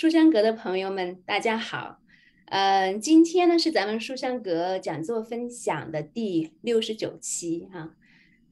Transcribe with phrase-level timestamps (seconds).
[0.00, 1.98] 书香阁的朋友们，大家好。
[2.46, 7.94] 嗯，今天呢是咱们书香阁讲座分享的第六十九期哈。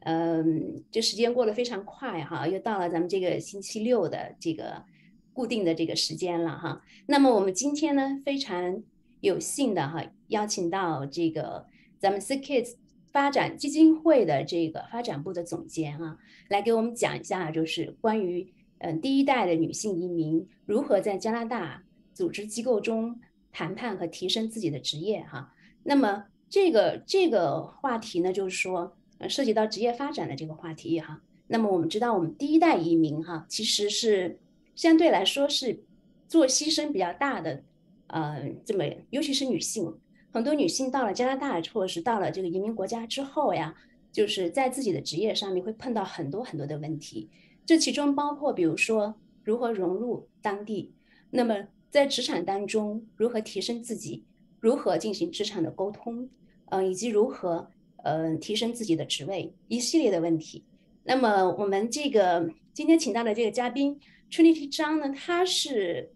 [0.00, 4.84] 嗯，这时间过得非常快哈，又到了咱们这个星期六的这个
[5.33, 6.83] 固定的这个时间了哈。
[7.06, 8.83] 那么我们今天呢非常
[9.21, 11.65] 有幸的哈，邀请到这个
[11.99, 12.74] 咱们 CKids
[13.10, 16.19] 发展基金会的这个发展部的总监啊，
[16.51, 21.82] 来给我们讲一下，就是关于嗯第一代的女性移民如何在加拿大
[22.14, 23.20] 组织机构中
[23.52, 25.52] 谈判和提升自己的职业哈。
[25.82, 28.95] 那么这个这个话题呢，就是说。
[29.28, 34.38] 涉及到职业发展的这个话题哈，那么我们知道，我们第一代移民哈，其实是
[34.77, 35.82] 相对来说是
[36.29, 37.65] 做牺牲比较大的，
[38.06, 39.92] 呃，这么尤其是女性，
[40.30, 43.74] 很多女性到了加拿大或者是到了这个移民国家之后呀，
[44.12, 47.29] 就是在自己的职业上面会碰到很多很多的问题，
[47.69, 49.15] 这其中包括比如说
[49.45, 50.95] 如何融入当地，
[51.29, 54.25] 那么在职场当中如何提升自己，
[54.59, 56.30] 如何进行职场的沟通，
[56.71, 57.71] 嗯，以及如何。
[58.05, 60.65] 嗯，提升自己的职位，一系列的问题。
[61.02, 63.99] 那么我们这个今天请到的这个嘉宾
[64.30, 66.12] Trinity 张呢，他是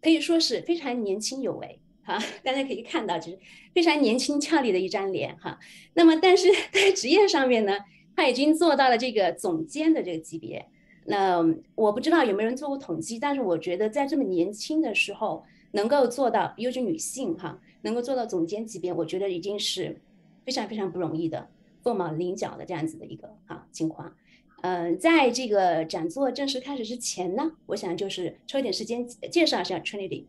[0.00, 3.38] 可以说是非常年轻有为哈， 大家可以看到就是
[3.74, 5.58] 非常年轻俏丽的一张脸哈。
[5.94, 7.76] 那么但是在职业上面呢，
[8.14, 10.64] 他已经做到了这个总监的这个级别。
[11.04, 20.00] 那我不知道有没有人做过统计，但是我觉得在这么年轻的时候能够做到，尤其女性哈，能够做到总监级别，我觉得已经是。
[20.46, 21.48] 非常非常不容易的，
[21.82, 24.14] 凤毛麟角的这样子的一个哈情况。
[24.60, 30.26] 嗯，在这个讲座正式开始之前呢，我想就是抽一点时间介绍一下 Trinity。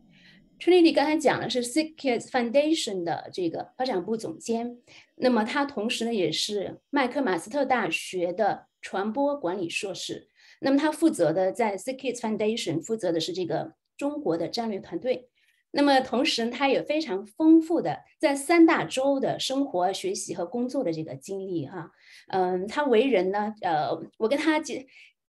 [0.58, 4.78] Trinity 刚才讲的是 s i k Kids Foundation 的这个发展部总监，
[5.16, 10.28] 那么他同时呢也是麦克马斯特大学的传播管理硕士。
[10.60, 15.28] 那么他负责的在 s i k Kids Foundation 负责的是这个中国的战略团队。
[15.72, 21.90] 那么同时，他有非常丰富的在三大洲的生活、学习和工作的这个经历哈。
[22.28, 24.74] 嗯，他为人呢，呃，我跟他就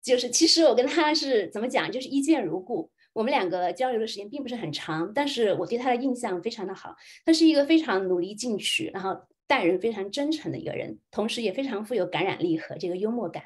[0.01, 2.89] 就是其实我跟他是怎么讲，就是一见如故。
[3.13, 6.95] 我们两个交流的时间并不是很长，但是我对他的印象非常的好。
[7.23, 9.15] 他是一个非常努力进取，然后
[9.45, 13.43] 待人非常真诚的一个人，同时也非常富有感染力和这个幽默感。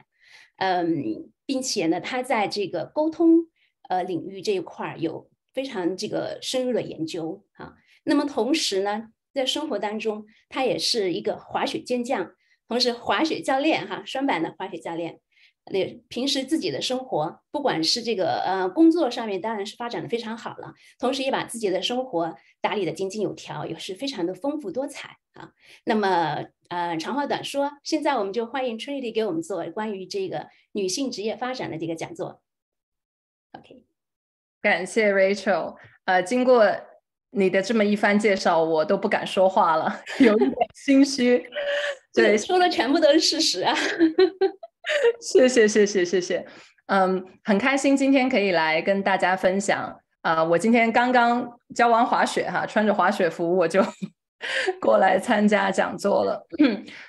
[0.57, 3.47] 嗯，并且呢，他在这个沟通
[3.89, 5.29] 呃领域这一块儿有。
[5.55, 12.33] 非常这个深入的研究啊，那么同时呢，在生活当中，他也是一个滑雪健将，
[12.67, 15.21] 同时滑雪教练哈，双板的滑雪教练。
[15.71, 25.53] 那平时自己的生活，不管是这个呃工作上面，当然是发展的非常好了，同时也把自己的生活打理的井井有条，也是非常的丰富多彩啊。
[25.85, 32.41] 那么呃长话短说，现在我们就欢迎 Trinity 给我们做关于这个女性职业发展的这个讲座。
[33.51, 33.83] OK。
[34.61, 35.75] 感谢 Rachel，
[36.05, 36.65] 呃，经过
[37.29, 41.47] 你的这么一番介绍，我都不敢说话了， 有一点心虚。
[42.13, 43.75] 对， 说的全部都是事实啊。
[45.21, 46.45] 谢谢，谢谢，谢谢。
[46.87, 49.99] 嗯，很开心今天可以来跟大家分享。
[50.21, 53.83] 啊，我今天刚刚教完滑雪哈，穿着滑雪服我就。
[54.81, 56.45] 过来参加讲座了，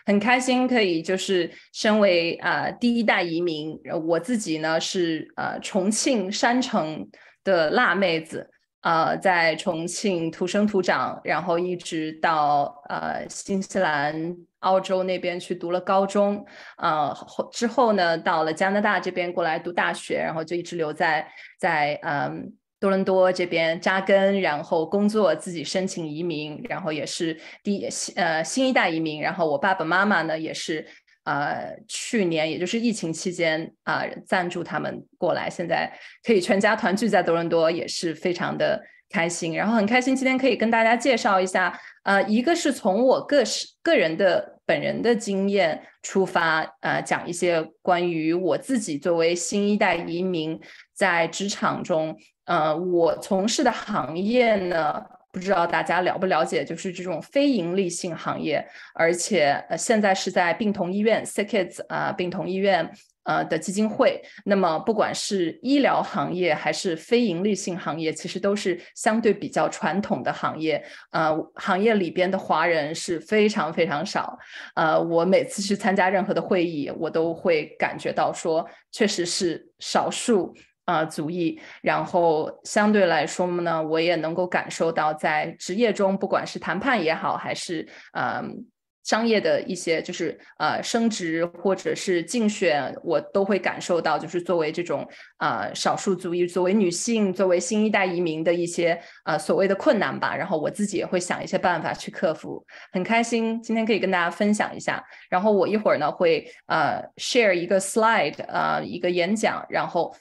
[0.05, 7.09] 很开心可以就是身为啊第一代移民，我自己呢是呃重庆山城
[7.45, 8.49] 的辣妹子，
[8.83, 16.45] 呃在重庆土生土长，然后一直到呃新西兰、澳洲那边去读了高中，
[16.79, 21.27] 呃后之后呢到了加拿大这边过来读大学，然后就一直留在
[21.59, 22.53] 在嗯。
[22.87, 29.21] 多伦多这边扎根，然后工作，自己申请移民，然后也是第呃新一代移民。
[29.21, 30.87] 然后我爸爸妈妈呢，也是
[31.25, 35.93] 呃去年也就是疫情期间啊赞助他们过来，现在
[36.23, 38.81] 可以全家团聚在多伦多，也是非常的
[39.11, 39.57] 开心。
[39.57, 50.61] 然后很开心今天可以跟大家介绍一下，呃，一个是从我个是个人的本人的经验出发，呃，讲一些关于我自己作为新一代移民
[50.95, 52.17] 在职场中。
[52.47, 62.91] 呃，我从事的行业呢，不知道大家了不了解，就是这种非盈利性行业，而且呃，现在是在病童医院 （Sickkids） 啊，病童医院
[63.25, 64.23] 呃的基金会。
[64.45, 70.83] 那么，不管是医疗行业还是非盈利性行业，其实都是相对比较传统的行业。
[71.11, 74.39] 呃，行业里边的华人是非常非常少。
[74.75, 80.55] 呃，我每次去参加任何的会议，我都会感觉到说，确实是少数。
[80.87, 88.65] 啊，族裔，然后相对来说呢，我也能够感受到，在职业中，不管是谈判也好，还是嗯
[89.05, 100.35] 商业的一些就是呃升职或者是竞选，我都会感受到，就是作为这种呃少数族裔，作为女性，作为新一代移民的一些呃所谓的困难吧。
[100.37, 102.65] 然后我自己也会想一些办法去克服。
[102.91, 105.01] 很开心今天可以跟大家分享一下。
[105.31, 110.13] 然后我一会儿呢会呃 share 一个 slide 呃一个演讲，然后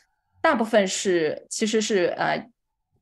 [0.45, 2.45] 大部分是其实是呃。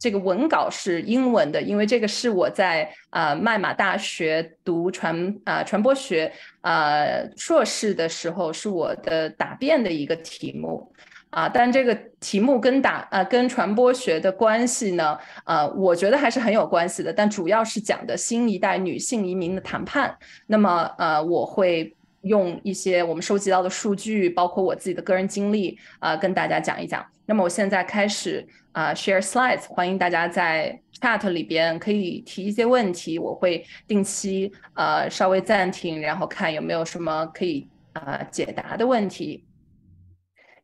[0.03, 6.29] 这个文稿是英文的，因为这个是我在呃麦马大学读传啊传播学
[6.59, 10.91] 呃硕士的时候是我的答辩的一个题目
[11.29, 20.13] 啊，但这个题目跟打呃跟传播学的关系呢，呃，我觉得还是很有关系的，但主要是讲的新一代女性移民的谈判。
[20.47, 27.05] 那么呃，我会用一些我们收集到的数据，包括我自己的个人经历啊，跟大家讲一讲。
[27.25, 28.45] 那么我现在开始。
[28.73, 39.45] 啊，share slides，欢迎大家在 chat 里边可以提一些问题，我会定期呃稍微暂停，然后看有没有什么可以啊解答的问题。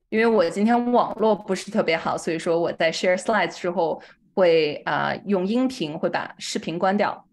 [0.09, 4.01] 因为我今天网络不是特别好，所以说我在 share slides 之后
[4.33, 7.28] 会啊用音频，会把视频关掉。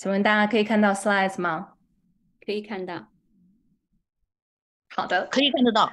[0.00, 1.74] 请问大家可以看到 slides 吗？
[2.42, 3.12] 可以看到。
[4.88, 5.92] 好的，可以看得到。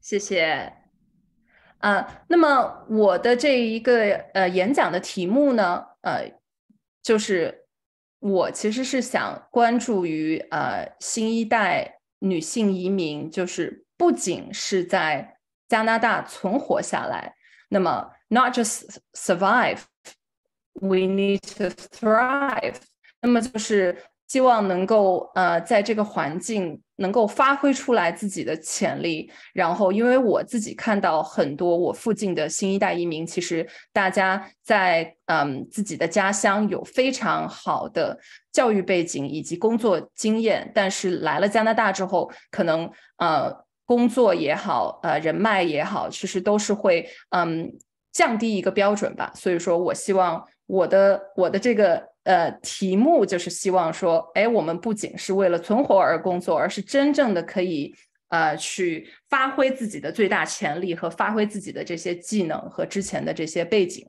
[0.00, 0.72] 谢谢。
[1.78, 6.32] 呃，那么我的这一个呃演讲的题目呢，呃，
[7.02, 7.66] 就是
[8.20, 17.34] 我其实是想关注于呃新一代女性移民，就是不仅是在加拿大存活下来，
[17.68, 19.80] 那么 not just survive。
[20.80, 22.76] We need to thrive。
[23.22, 23.96] 那么就是
[24.28, 29.30] 希望能够呃，在这个环境能够发挥出来自己的潜力。
[29.54, 38.18] 然后，因为我自己看到很多我附近的新一代移民，其实大家在嗯自己的家乡有非常好的
[38.52, 47.72] 教育背景以及工作经验，但是来了加拿大之后，可能呃工作也好，呃人脉也好，其实都是会嗯
[48.16, 49.30] 降低一个标准吧。
[49.34, 50.42] 所以说我希望。
[50.68, 57.94] 我的我的这个呃题目就是希望说，哎，我们不仅是为了存活而工作，而是真正的可以
[58.30, 64.04] 呃去发挥自己的最大潜力和发挥自己的这些技能和之前的这些背景。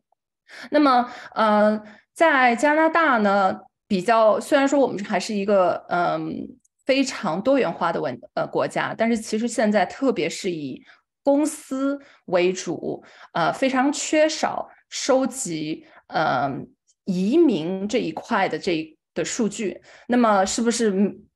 [0.71, 1.79] 那么呃，
[2.11, 6.57] 在加拿大呢，比较虽然说我们还是一个嗯
[6.87, 10.81] 非常多元化的文呃国家，但是其实现在特别是以
[11.27, 13.03] 公司为主，
[13.33, 15.85] 呃，非常缺少收集。
[16.07, 16.65] 嗯，
[17.03, 20.83] 移民这一块的这的数据，那么是不是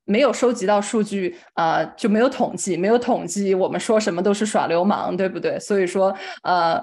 [0.05, 2.77] 没有收集到数据，呃，就没有统计？
[2.77, 5.59] 没有统计，我们说什么都是耍流氓，对不对？
[5.59, 6.81] 所以说，呃，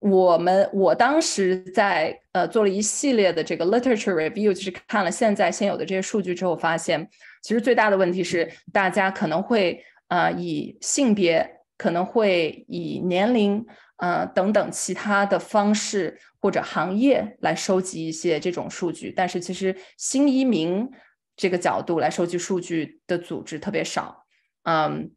[0.00, 7.08] 我们我当时在呃做了一系列的这个 literature review，就是看了现在现有的这些数据之后，发现
[7.44, 13.64] 其实最大的问题是，大家可能会呃以性别，可能会以年龄。
[14.00, 20.88] 呃，等等其他的方式或者行业来收集一些这种数据，但是其实新移民
[21.34, 24.24] 这个角度来收集数据的组织特别少。
[24.62, 25.10] 嗯，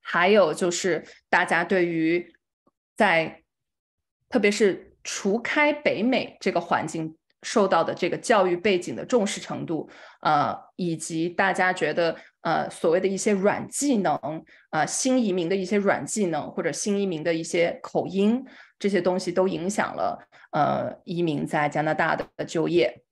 [0.00, 2.34] 还有就是大家对于
[2.96, 3.44] 在
[4.28, 9.88] 特别是除开北美这个环境受到的这个教育背景的重视程度，
[10.20, 12.16] 呃，以及大家觉得。
[12.46, 14.16] 呃，所谓的一些软技能，
[14.70, 18.40] 呃，新移民的一些软技能，或者新移民的一些口音，
[18.78, 20.16] 这些东西都影响了
[20.52, 23.02] 呃移民在加拿大的就业。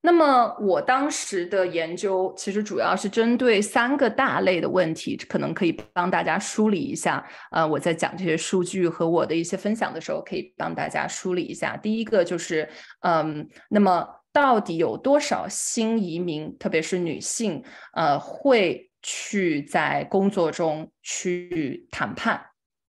[0.00, 7.26] 那么我当时的研究其实主要是针对三个大类的问题，可能可以帮大家梳理一下。
[7.50, 11.76] 呃，我在讲这些数据和我的一些分享的时候，可以帮大家梳理一下。
[11.76, 12.68] 第一个就是，
[13.00, 14.08] 嗯，那么。
[14.32, 17.64] 到底有多少新移民，特别是女性，
[17.94, 22.40] 呃，会去在工作中去谈判？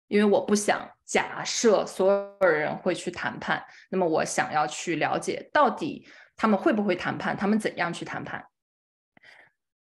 [0.10, 2.12] 因为我不想假设所
[2.42, 6.06] 有人会去谈判，那么我想要去了解到底
[6.40, 8.44] 他们会不会谈判，他们怎样去谈判。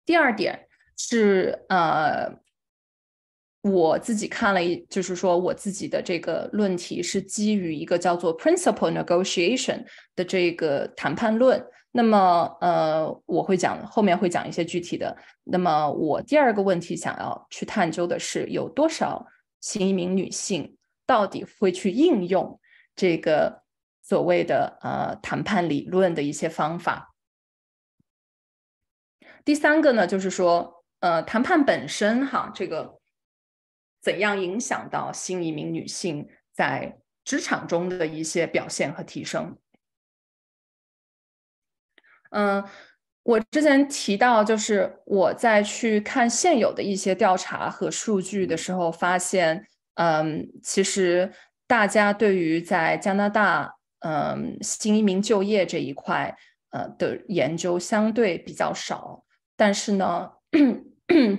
[0.04, 0.66] 第二点
[0.96, 2.40] 是，呃。
[3.62, 9.84] 我自己看了一，就是说我自己的这个论题是基于一个叫做 principle negotiation
[10.16, 11.62] 的这个谈判论。
[11.92, 15.14] 那么，呃，我会讲后面会讲一些具体的。
[15.44, 19.26] 那么，我第二个问题想要去探究的是，有多少
[19.60, 22.58] 新移民女性到底会去应用
[22.96, 23.59] 这个
[24.10, 27.14] 所谓的呃谈判理论的一些方法。
[29.44, 32.98] 第三个呢，就是说，呃，谈判本身哈，这个。
[34.02, 39.58] 怎样影响到新移民女性在职场中的一些表现和提升。
[42.30, 42.64] 嗯，
[43.22, 51.30] 我之前提到，就是我在去看现有的一些调查和数据的时候，发现，嗯，其实
[51.66, 56.36] 大家对于在加拿大，嗯，新移民就业这一块，
[56.70, 59.24] 呃的研究相对比较少。
[59.56, 60.30] 但是呢，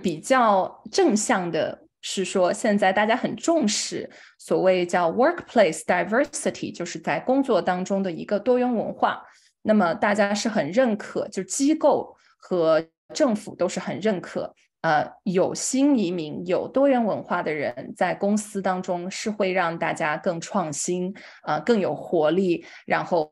[0.02, 9.24] 比较正向的是说，现在大家很重视所谓叫 workplace diversity，就是在工作当中的一个多元文化。
[9.64, 23.32] 那么大家是很认可，就机构和政府都是很认可，呃，有新移民、有多元文化的人在公司当中是会让大家更创新，呃，更有活力，然后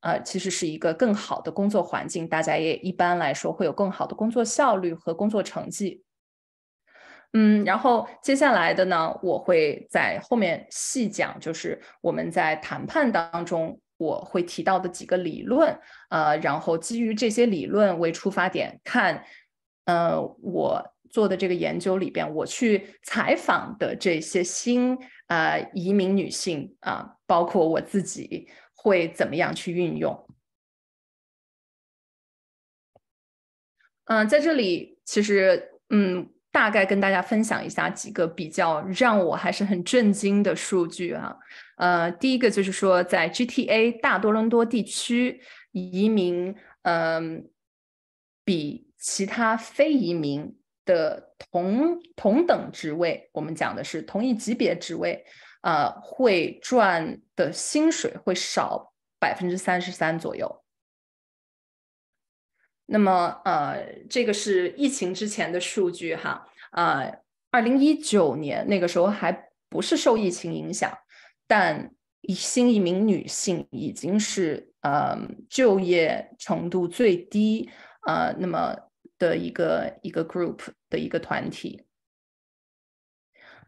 [0.00, 6.02] 呃，其实是一个更好的工作环境，大家也一般来说会有更好的工作效率和工作成绩。
[7.32, 13.80] 嗯，然后接下来的呢，我会在后面细讲，就是我们在谈判当中。
[14.00, 15.78] 我会提到的几个理论，
[16.08, 19.22] 呃，然后基于这些理论为出发点看，
[19.90, 30.26] 呃，我做的这个研究里边，我去采访的这些新呃移民女性啊，包括我自己会怎么样去运用。
[34.04, 36.30] 嗯，在这里其实嗯。
[36.52, 41.36] 大概跟大家分享一下几个比较让我还是很震惊的数据啊，
[41.76, 47.48] 呃，第一个就是说，在 GTA 大多伦多地区，移民嗯
[48.44, 55.24] 比其他非移民的同同等职位，我们讲的是同一级别职位，
[55.62, 60.62] 呃，会赚的薪水会少百分之三十三左右。
[62.86, 70.92] 那么，呃，这个是疫情之前的数据哈，呃，二零一九年那个时候还不是受疫情影响，
[71.46, 71.94] 但
[72.28, 75.16] 新移民女性已经是呃
[75.48, 77.70] 就业程度最低
[78.06, 78.76] 呃那么
[79.20, 80.58] 的一个一个 group
[80.88, 81.84] 的一个团体，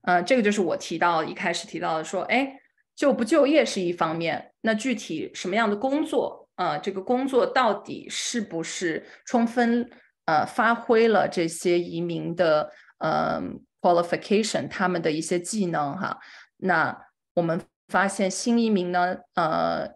[0.02, 2.58] 呃，这个就是我提到一开始提到的说，哎，
[2.96, 6.48] 就不就业是一方面，那具体什么样的工作？
[6.56, 9.90] 呃，这个工作到底是不是充分
[10.24, 13.40] 呃发挥了这些移民的呃
[13.80, 16.18] qualification，他们的一些技能哈？
[16.56, 19.88] 那我们发现新移民呢，呃，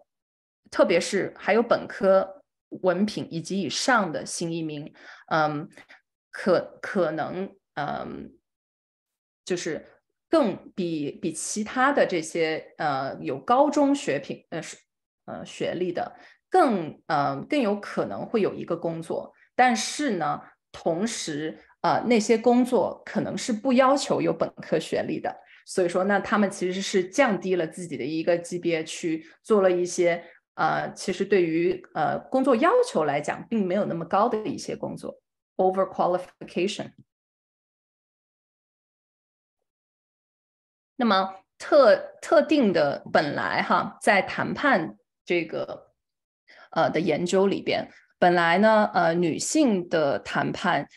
[0.69, 2.36] 特别是还有本科
[2.69, 4.93] 文凭以及以上的新移民，
[5.31, 5.67] 嗯，
[6.31, 8.31] 可可能嗯，
[9.45, 9.85] 就是
[10.29, 14.77] 更比比其他的这些呃有高中学品呃是
[15.25, 16.15] 呃学历的。
[16.49, 30.23] 更呃更有可能会有一个工作，但是呢，同时呃那些工作可能是不要求有本科学历的，所以说那他们其实是降低了自己的一个级别去做了一些
[30.57, 35.19] 呃其实对于呃工作要求来讲并没有那么高的一些工作
[35.55, 36.91] ，over qualification。
[40.97, 45.87] 那么特特定的本来哈在谈判这个。
[46.71, 50.87] 呃的研究里边，本来呢，呃，女性的谈判，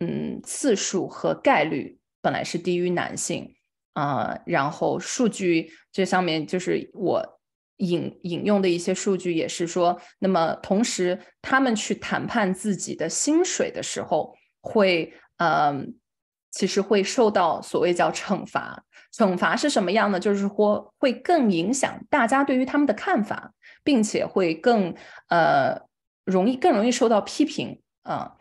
[0.00, 3.56] 嗯，次数和概率本来是低于男性
[3.94, 4.38] 啊。
[4.44, 7.35] 然后数据这上面就是我
[7.78, 15.94] 引引用的一些数据，也是说，那么同时他们去谈判自己的薪水的时候，会嗯，
[16.50, 18.84] 其实会受到所谓叫惩罚。
[19.12, 20.20] 惩罚是什么样呢？
[20.20, 23.52] 就是说会更影响大家对于他们的看法。
[23.86, 24.96] 并且会更
[25.28, 25.80] 呃
[26.24, 28.32] 容易更容易受到批评啊。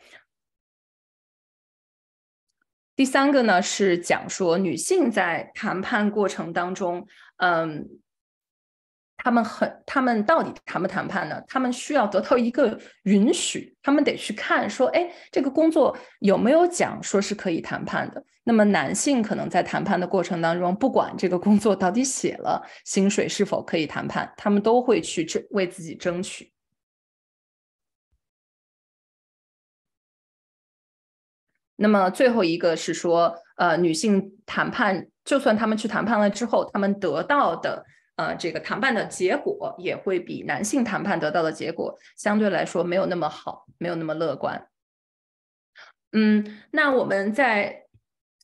[2.96, 7.06] 第三个呢是讲说女性在谈判过程当中，
[7.38, 7.88] 嗯。
[9.26, 11.42] 他们很，他们到底谈不谈判呢？
[11.48, 18.24] 他们需要得到一个允许，他们得去看说，哎，这个工作有没有讲说是可以谈判的？
[18.44, 26.54] 那么男性可能在谈判的过程当中，不管这个工作到底写了薪水是否可以谈判，他们都会去争为自己争取。
[31.78, 37.84] 那么最后一个是说，呃，女性谈判，就算他们去谈判了之后，他们得到的。
[38.16, 44.68] 呃，这个谈判的结果也会比男性谈判得到的结果相对来说没有那么好，没有那么乐观。
[46.14, 47.84] 嗯，那我们在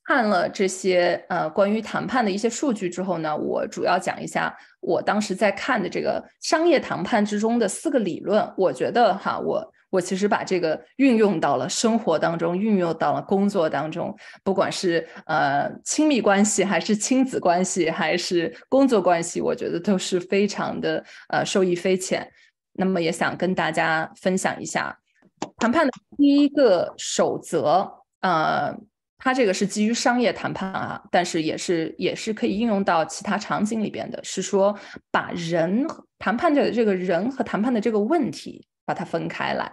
[0.04, 8.52] 看了这些呃关于谈判的一些数据之后呢，我主要讲一下我当时在看的这个商业谈判之中的四个理论。
[8.58, 22.26] 我觉得哈，我我其实把这个运用到了生活当中，运用到了工作当中，不管是呃亲密关系，还是亲子关系，还是工作关系，我觉得都是非常的呃受益匪浅。
[22.72, 24.98] 那么也想跟大家分享一下
[25.58, 27.86] 谈判的第一个守则，
[28.22, 28.74] 呃，
[29.18, 34.74] 它这个是基于商业谈判啊，但是也是也是可以应用到其他场景里边的，是说
[35.10, 35.86] 把人
[36.18, 38.66] 谈判者的这个人和谈判的这个问题。
[38.84, 39.70] 把它分开来，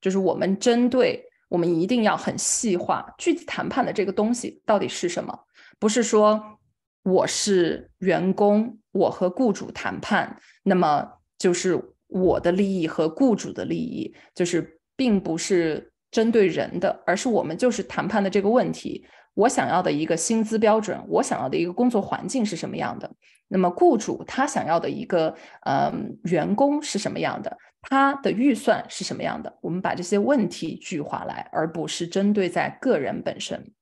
[0.00, 5.38] 就是我们针对我们一定要很细化具体谈判的这个东西到底是什么，
[5.78, 6.58] 不是说
[7.02, 23.10] 我是员工，我和雇主谈判，那么就是我的利益和雇主的利益，就是并不是针对人的，而是我们就是谈判的这个问题，我想要的一个薪资标准，我想要的一个工作环境是什么样的，
[23.48, 25.34] 那么雇主他想要的一个
[25.66, 27.56] 嗯员工是什么样的。
[27.82, 29.58] 他的预算是什么样的？
[29.62, 33.72] 我们把这些问题具化来，而不是针对在个人本身。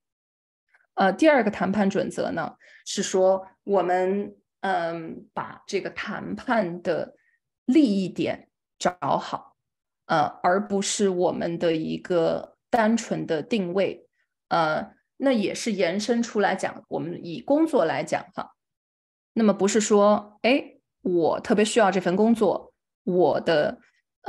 [0.94, 2.54] 呃，第二个谈判准则呢，
[2.86, 7.16] 是说我们嗯把这个谈判的
[7.64, 9.56] 利益点找好，
[10.06, 14.08] 呃，而不是我们的一个单纯的定位。
[14.48, 18.54] 呃，那也是延伸出来讲，我们以工作来讲哈，
[19.32, 23.80] 那么不是说，哎，我特别需要这份工作，我的。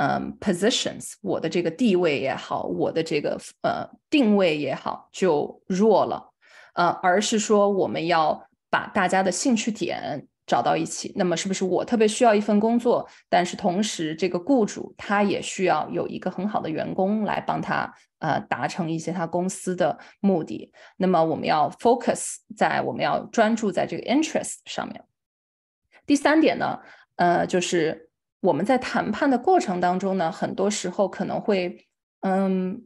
[0.02, 6.32] 嗯，positions，我的这个地位也好，我的这个呃定位也好，就弱了，
[6.72, 11.12] 呃，而是说我们要把大家的兴趣点找到一起。
[11.16, 20.72] 那么，是不是我特别需要一份工作，但是同时这个雇主他也需要有一个很好的员工来帮他呃达成一些他公司的目的？
[20.96, 25.04] 那么，我们要 focus 在我们要专注在这个 interest 上面。
[26.06, 26.78] 第三点呢，
[27.16, 28.06] 呃，就是。
[28.40, 31.86] 我们在谈判的过程当中呢，很多时候可能会，
[32.20, 32.82] 嗯，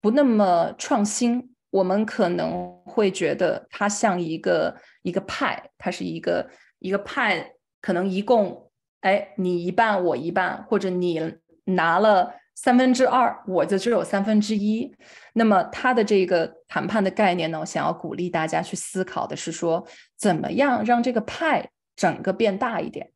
[0.00, 1.50] 不那么创新。
[1.70, 14.94] 我们可能会觉得它像一个一个派，它是一个一个派，可能一共，哎，你一半我一半，或者你拿了三分之二，我就只有三分之一。
[15.32, 19.84] 那么它的这个谈判的概念呢，我想要鼓励大家去思考的是说，
[20.16, 23.10] 怎么样让这个派整个变大一点。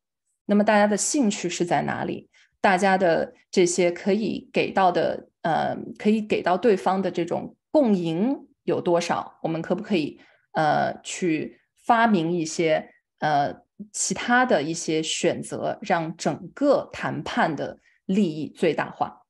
[0.49, 2.27] 那么大家的兴趣是在哪里？
[2.59, 9.37] 大家的这些可以给到的，呃，可以给到对方的这种共赢有多少？
[9.43, 10.19] 我们可不可以，
[10.53, 13.61] 呃，去发明一些，呃，
[13.93, 19.21] 其他的一些选择，让整个谈判的利益最大化？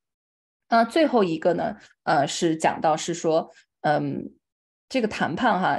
[0.69, 3.51] 那最后一个呢，呃，是讲到是说，
[3.81, 4.31] 嗯，
[4.87, 5.77] 这个谈判哈。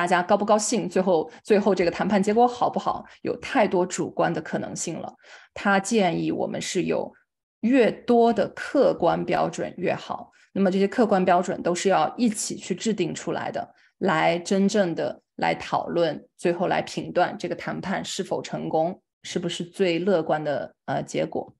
[0.00, 0.88] 大家高不高兴？
[0.88, 3.04] 最后，最后这个谈判结果好不好？
[3.20, 5.14] 有太多主观的可能性了。
[5.52, 7.12] 他建议我们是有
[7.60, 10.32] 越多的客观标准越好。
[10.54, 21.54] 那么这些客观标准都是要一起去制定出来的，来真正的来讨论，最后来评断这个谈判是否成功，是不是最乐观的呃结果。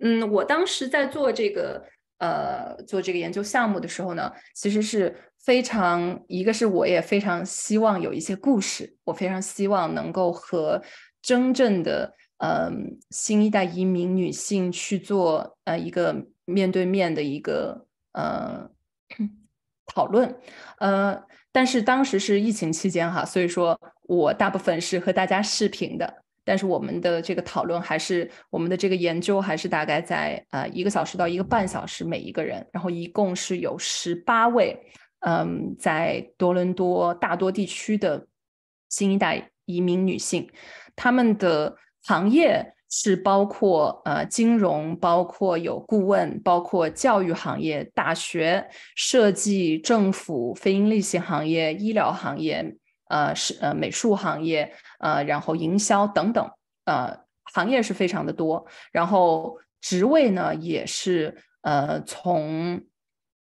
[0.00, 1.86] 嗯，我当时在做这个。
[2.18, 10.82] 呃，做这个研究项目的时候呢，其实是非常一个是我也非常希望有一些故事，我非常希望能够和
[11.22, 18.68] 真正的嗯新一代移民女性去做呃一个面对面的一个呃
[19.86, 20.36] 讨论，
[20.78, 26.22] 呃，但是当时是疫情期间哈，所以说我大部分是和大家视频的。
[26.48, 34.74] 但是我们的这个讨论还是我们的这个研究还是大概在呃一个小时到一个半小时每一个人，然后一共是有十八位，
[35.20, 38.26] 嗯，在多伦多大多地区的
[38.88, 40.48] 新一代移民女性，
[40.96, 52.74] 她们的行业是包括呃金融，包括有顾问，包括教育行业、大学、设计、政府、非营利性行业、医疗行业。
[53.10, 56.50] 呃，是呃美术行业，呃，然后营销等等，
[56.84, 57.18] 呃，
[57.54, 62.80] 行业是非常的多，然后职位呢也是呃从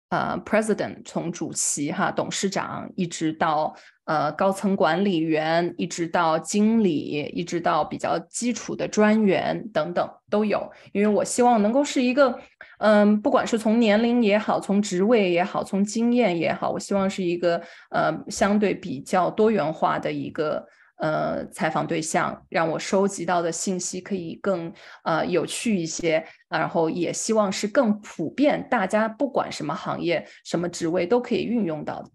[0.10, 3.75] 呃 president 从主席哈董事长一直到。
[4.07, 10.71] 呃，高层管理员，一直到经理，一直到比较基础的专员等等都有。
[10.93, 12.39] 因为我希望能够是一个，
[12.77, 20.65] 嗯，不管是从年龄也好，从职位也好，从经验也好，我希望是一个呃相对比较多元化的一个
[20.97, 24.71] 呃采访对象，让我收集到的信息可以更
[25.03, 26.25] 呃有趣一些。
[26.49, 32.10] 然后也希望是更普遍，大家不管什么行业、什么职位都可以运用到的。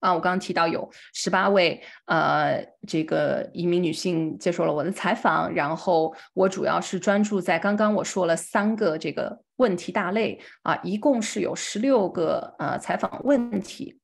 [0.00, 13.97] 啊，我刚刚提到有十八位呃，这个移民女性接受了我的采访，然后我主要是专注在刚刚我说了三个这个问题大类啊，一共是有十六个呃采访问题。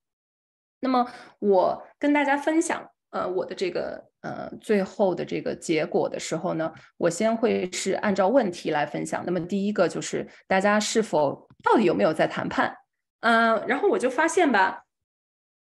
[0.85, 9.25] 那么我跟大家分享呃我的这个呃最后的这个结果的时候呢，我先会是按照问题来分享。
[9.25, 12.77] 那么第一个就是大家是否到底有没有在谈判？
[13.21, 14.83] 嗯，然后我就发现吧。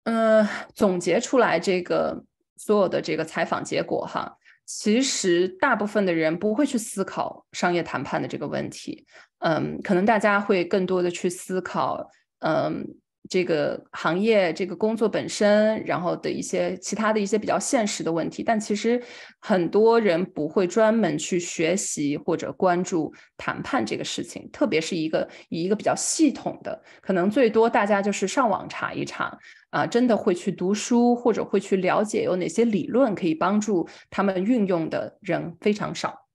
[0.05, 2.23] 呃，总结出来这个
[2.55, 9.05] 所有的这个采访结果哈，其实大部分的人不会去思考商业谈判的这个问题，
[9.39, 12.87] 嗯，可能大家会更多的去思考，嗯。
[13.27, 19.01] 这个行业、这个工作本身，然后的一些其他的一些比较现实的问题，但其实
[19.39, 29.37] 很多人不会专门去学习或者关注谈判这个事情，特别是一个以一个比较系统的，可能最多大家就是上网查一查
[29.69, 36.27] 啊，真的会去读书或者会去了解有哪些理论可以帮助他们运用的人非常少，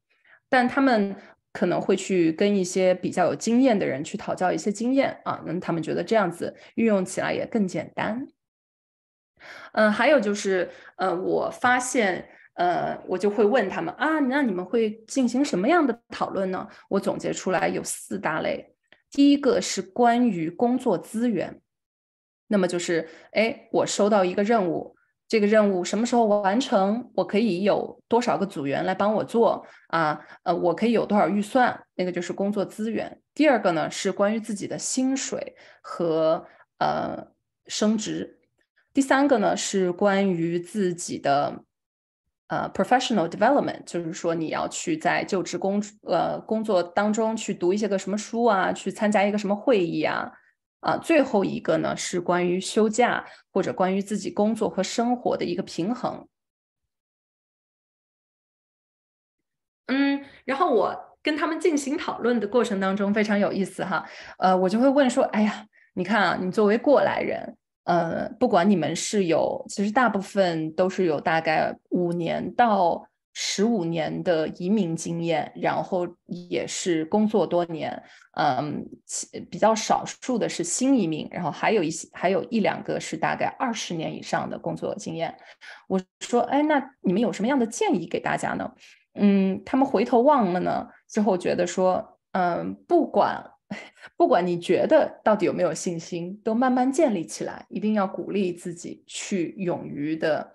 [0.49, 1.17] 但他们。
[1.55, 8.27] 可能会去跟一些比较有经验的人去讨教一些经验啊，那他们觉得这样子运用起来也更简单。
[9.73, 16.69] 嗯，还有就是，呃，我发现，呃，我就会问他们啊，那你们会进行什么样的讨论呢？
[16.89, 18.75] 我总结出来有四大类，
[19.11, 21.61] 第一个是关于工作资源，
[22.49, 24.97] 那么就是，哎，我收到一个任务。
[25.35, 27.11] 这个任务什么时候完成？
[27.13, 30.21] 我可以有多少个组员来帮我做啊？
[30.45, 31.77] 呃，我可以有多少预算？
[31.97, 33.21] 那个就是工作资源。
[33.35, 36.47] 第二个呢是关于自己的薪水和
[36.79, 37.33] 呃
[37.67, 38.39] 升职。
[38.93, 41.65] 第三个呢是关于自己的
[42.47, 50.31] 呃 professional development，就是说你要去在就职工呃工作当中去读一些个什么书啊，去参加一个什么会议啊。
[50.85, 56.29] 啊，最后一个呢是关于休假或者关于自己工作和生活的一个平衡。
[59.87, 64.05] 嗯，然后我跟他们进行讨论的过程当中非常有意思哈，
[64.39, 73.09] 呃，我就会问说，哎呀，你看啊，你作为过来人，呃，不管你们是有，其实大部分都是有大概五年到。
[73.37, 78.01] 十五年的移民经验，然后也是工作多年，
[78.37, 78.87] 嗯，
[79.51, 85.37] 比较少数的是新移民，然后还有一些，还有一两个是大概二十年以上的工作经验。
[85.89, 88.73] 我说，哎，那你们有什么样的建议给大家呢？
[89.15, 93.45] 嗯，他们回头望了呢，之后觉得说，嗯，不管
[94.17, 100.53] 不管你觉得到底有没有信心，都慢慢建立起来，一定要鼓励自己去勇于的。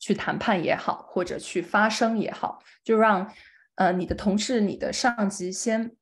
[0.00, 3.32] 去谈判也好，或者去发声也好，就让
[3.76, 5.92] 呃你的同事、你的上级先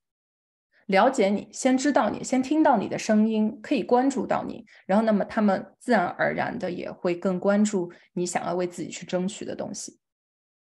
[0.87, 9.99] 了解你，先知道你，先听到你的声音，可以关注到你，然后那么他们自然而然的也会更关注你想要为自己去争取的东西。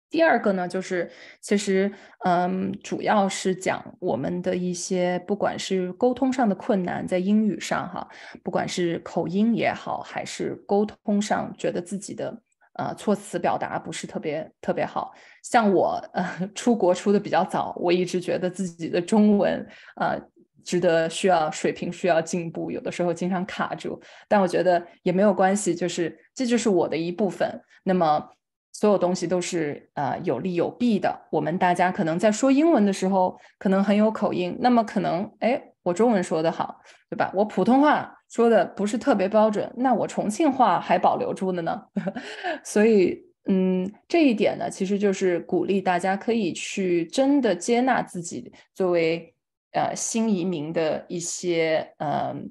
[0.09, 1.89] 第二个呢，就是其实
[2.25, 8.09] 嗯，主要是讲我们的一些不管是沟通上的困难，在英语上哈，
[8.43, 12.41] 不管是口音也好，还是沟通上觉得自己的。
[12.81, 15.13] 呃，措辞表达不是特别特别好，
[15.43, 19.63] 像我呃出国出的比较早，我一直觉得自己的中文
[19.97, 20.19] 呃
[20.63, 27.47] 值得需要水平需要进步，有的时候经常卡住，但我觉得也没有关系，就是这就是我的一部分。
[27.83, 28.27] 那么
[28.71, 31.27] 所有东西都是呃有利有弊的。
[31.29, 37.31] 我们大家可能在说英文的时候可能很有口音，那么可能哎我中文说的好，对吧？
[37.35, 38.17] 我普通话。
[38.31, 41.83] 说的不是特别标准，那我重庆话还保留住了呢，
[42.63, 49.35] 所以，嗯，这一点呢，其实就是鼓励大家可以去真的接纳自己作为
[49.73, 52.49] 呃新移民的一些，嗯，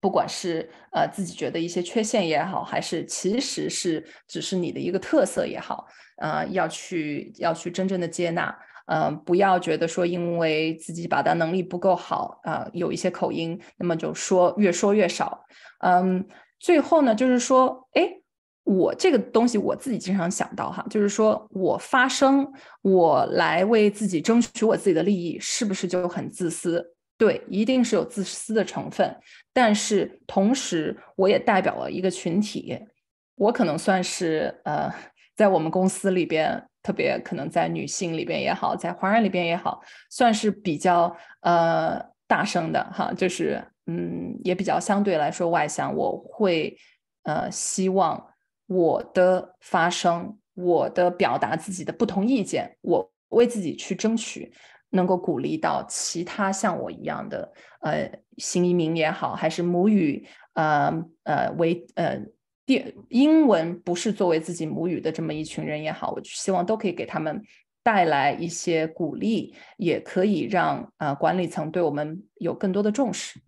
[0.00, 8.52] 不管是呃自己觉得一些缺陷也好，还是其实是只是你的一个特色也好，呃，要去要去真正的接纳。
[8.86, 15.42] 嗯，不要觉得说因为自己表达能力不够好啊，有一些口音，那么就说越说越少。
[15.78, 16.26] 嗯，
[16.58, 18.06] 最后呢，就是说，哎，
[18.64, 22.46] 我这个东西我自己经常想到哈，就是说我发声，
[22.82, 26.94] 我来为自己争取我自己的利益，是不是就很自私？
[27.16, 29.16] 对，一定是有自私的成分。
[29.54, 32.78] 但是同时，我也代表了一个群体，
[33.36, 34.92] 我可能算是呃，
[35.34, 36.68] 在我们公司里边。
[36.84, 45.96] 特别可能在女性里边也好，在华人里边也好，算是比较呃大声的哈，就是嗯也比较相对来说外向。
[45.96, 46.76] 我会
[47.22, 48.22] 呃希望
[48.66, 54.52] 我的发声，我的表达自己的不同意见，我为自己去争取，
[54.90, 60.92] 能够鼓励到其他像我一样的呃新移民也好，还是母语呃
[61.22, 62.20] 呃为呃
[62.66, 67.42] 第英文不是作为自己母语的这么一群人也好，我希望都可以给他们
[67.82, 73.38] 带来一些鼓励，也可以让啊管理层对我们有更多的重视。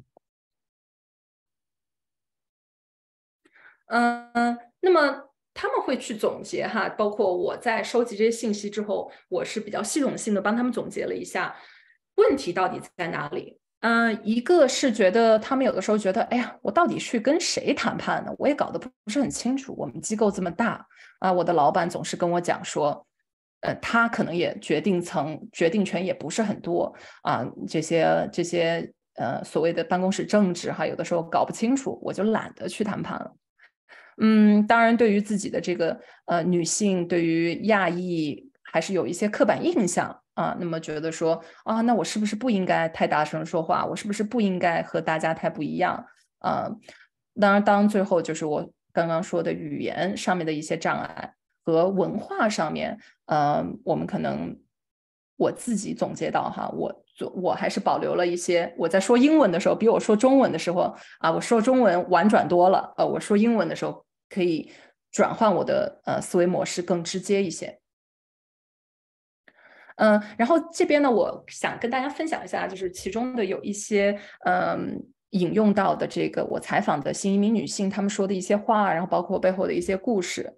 [3.86, 11.56] 嗯，那么他们会去总结哈，包括我在收集这些信息之后，我是比较系统性的帮他们总结了一下
[12.16, 13.58] 问题到底在哪里。
[13.80, 18.32] 嗯，一个是觉得他们有的时候觉得，哎呀，我到底去跟谁谈判呢？
[18.38, 19.74] 我也搞得不是很清楚。
[19.76, 20.84] 我们机构这么大
[21.20, 23.06] 啊，我的老板总是跟我讲说，
[23.60, 33.36] 呃，他可能也决定层决定权也不是很多啊，这些这些呃所谓的办公室政治哈，有的时候搞不清楚，我就懒得去谈判了。
[34.18, 40.22] 嗯，当然，对于自己的这个呃女性，对于亚裔，还是有一些刻板印象。
[40.36, 43.84] 啊，那么觉得说啊，那我是不是不应该太大声说话？
[43.86, 46.04] 我是不是不应该和大家太不一样？
[46.40, 46.70] 啊，
[47.40, 54.54] 当然，当最后就是我刚刚说的语言上面的一些障碍和文化上面，呃，我们可能
[55.38, 58.74] 我自己总结到哈，我我还是保留了一些。
[58.76, 62.92] 我在说英文的时候，比我说中文的时候啊，我说中文婉转多了。
[62.98, 64.70] 呃，我说英文的时候可以
[65.10, 67.80] 转换我的呃思维模式更直接一些。
[69.96, 80.52] 嗯，然后这边呢，我想跟大家分享一下，就是其中的有一些嗯引用到的这个我采访的新移民女性她们说的一些话，然后包括背后的一些故事，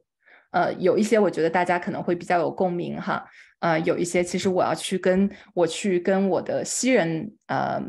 [0.51, 3.25] 呃，有一些我觉得大家可能会比较有共鸣哈，
[3.61, 7.81] 呃，有一些其实我要去跟我去跟我的西人呃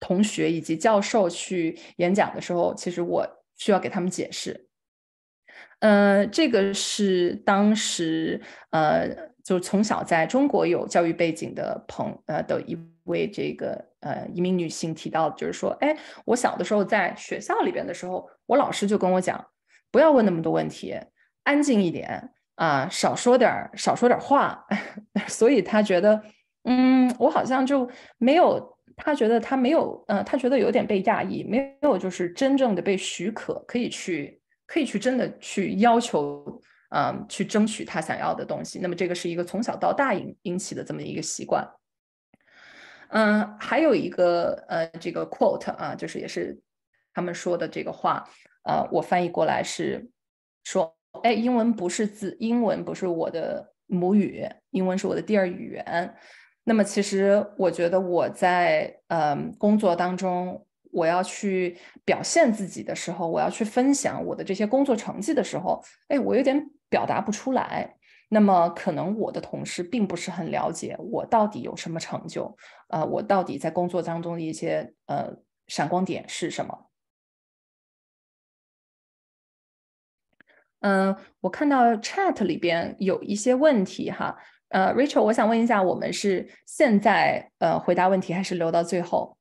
[0.00, 4.68] 同学以及教授去演讲的时候，其实我需要给他们解释，
[5.80, 8.40] 呃，这个是当时
[8.70, 9.33] 呃。
[9.44, 19.44] 就从小在中国有教育背景的朋呃的一位这个呃一名女性提到，就是说，哎，我小的时候在学校里边的时候，我老师就跟我讲，
[19.90, 20.98] 不要问那么多问题，
[21.42, 24.66] 安静一点啊，少说点少说点话。
[25.28, 26.22] 所以他觉得，
[26.62, 36.62] 嗯，我好像就没有，他觉得他没有，呃，他觉得有点被压抑，没有就是真正的被许可，可以去可以去真的去要求。
[36.94, 38.78] 嗯，去争取他想要的东西。
[38.78, 41.68] 那么这个是一个从小到大引引起的这么一个习惯。
[43.08, 46.56] 嗯，还有一个呃，这个 quote 啊，就是也是
[47.12, 48.24] 他们说的这个话，
[48.62, 50.08] 呃，我翻译过来是
[50.62, 56.14] 说，哎，英文不是字，英文不是我的母语，英文是我的第二语言。
[56.62, 60.64] 那么其实我觉得我在嗯工作当中。
[60.96, 67.96] 我要去表现自己的时候，我要去分享我的这些工作成绩的时候，哎，我有点表达不出来。
[68.28, 72.56] 那么可能我的同事并不是很了解我到底有什么成就，
[72.88, 76.90] 呃，我到底在工作当中的一些呃闪光点是什么？
[80.80, 84.36] 嗯，我看到 chat 里边有一些问题哈，
[84.68, 89.36] 呃，Rachel，我想问一下，我们是现在呃回答问题，还是留到最后？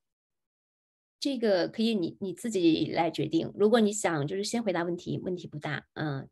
[1.19, 3.51] 这个可以你你自己来决定。
[3.55, 5.83] 如果你想就是先回答问题，问题不大。
[5.95, 6.27] 嗯，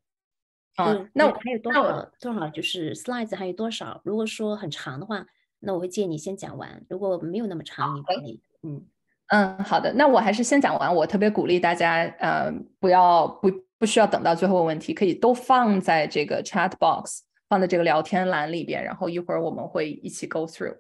[0.76, 4.02] 好，那我还有多少多少就是 slides 还有多少？
[4.06, 5.26] 如果说很长的话，
[5.60, 6.84] 那我会建议你先讲完。
[6.90, 8.86] 如果没有那么长，你可以嗯
[9.28, 10.94] 嗯，好的，那我还是先讲完。
[10.94, 20.78] 我特别鼓励大家，呃，不要不不需要等到最后问问题，可以都放在这个 chat box，放在这个聊天栏里边，然后一会儿我们会一起 go through。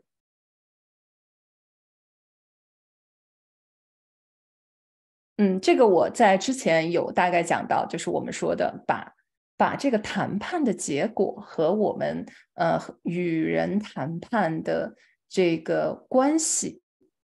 [5.37, 9.13] 嗯，这个我在之前有大概讲到，就是我们说的把
[9.61, 14.91] 把这个谈判的结果和我们呃与人谈判的
[15.29, 16.81] 这个关系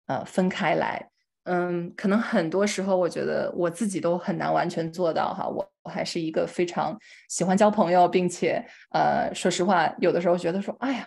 [0.07, 1.09] 呃分开来。
[1.43, 5.45] 嗯，可能很多时候我觉得我自己都很难完全做到哈。
[5.45, 11.05] 我我还是一个非常喜欢交朋友，并且呃说实话，有的时候觉得说，哎呀。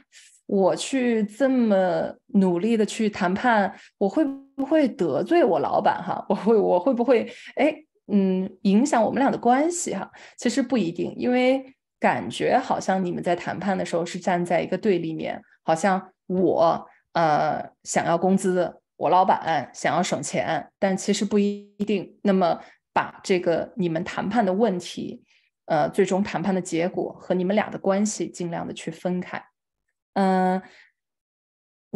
[0.49, 4.25] 我去这么努力的去谈判，我会
[4.55, 6.25] 不会得罪我老板哈？
[6.29, 7.75] 我会我会不会哎
[8.09, 10.11] 嗯影响我们俩的关系哈？
[10.39, 22.19] 其实不一定，因为感觉好像你们在谈判的时候是站在一个对立面，好像我呃想要工资，我老板想要省钱，但其实不一定。
[22.23, 22.61] 那么
[22.93, 25.23] 把这个你们谈判的问题，
[25.67, 29.43] 呃，最终谈判的结果和你们俩的关系尽量的去分开。
[30.15, 30.63] 嗯，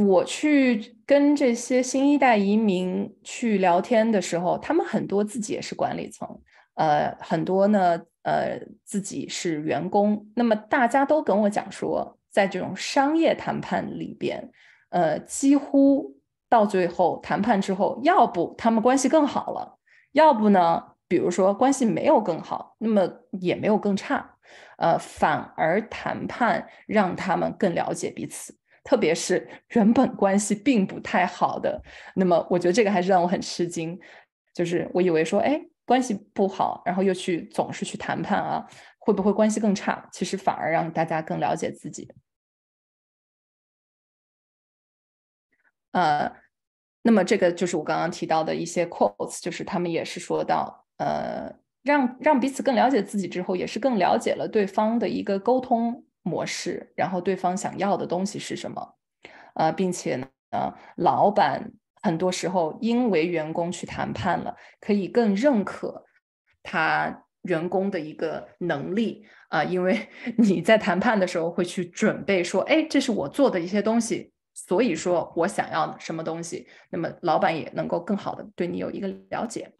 [0.06, 6.28] 我去跟这些新一代移民去聊天的时候，他们很多自己也是管理层，
[6.74, 10.26] 呃，很多呢，呃，自己是员工。
[10.34, 14.50] 那么大家都跟我讲说，在这种商业谈判里边，
[14.90, 16.16] 呃，几乎
[16.48, 19.78] 到最后谈判之后，要不他们关系更好了，
[20.12, 23.08] 要不呢，比如说关系没有更好，那么
[23.40, 24.36] 也没有更差，
[24.78, 31.80] 呃，反而谈判让他们更了解彼此，特别是原本关系并不太好的，
[32.14, 33.98] 那么我觉得这个还是让我很吃惊，
[34.54, 38.66] 就是我以为说，哎，关系不好，然后又去总是去谈判啊，
[38.98, 40.08] 会不会关系更差？
[40.12, 42.10] 其实反而让大家更了解自己。
[45.92, 46.32] 呃，
[47.02, 58.96] 那么这个就是我刚刚提到的一些 quotes，就是他们也是说到，呃，让让彼此更了解自己之后，也是更了解了对方的一个沟通模式，然后对方想要的东西是什么，
[59.54, 60.28] 呃，并且呢，
[60.96, 66.04] 老板很多时候因为员工去谈判了，可以更认可
[66.62, 74.32] 他员工的一个能力啊，因为 你在谈判的时候会去准备说，哎，这是我做的一些东西。
[74.52, 79.72] 所以说我想要什么东西，那么老板也能够更好的对你有一个了解。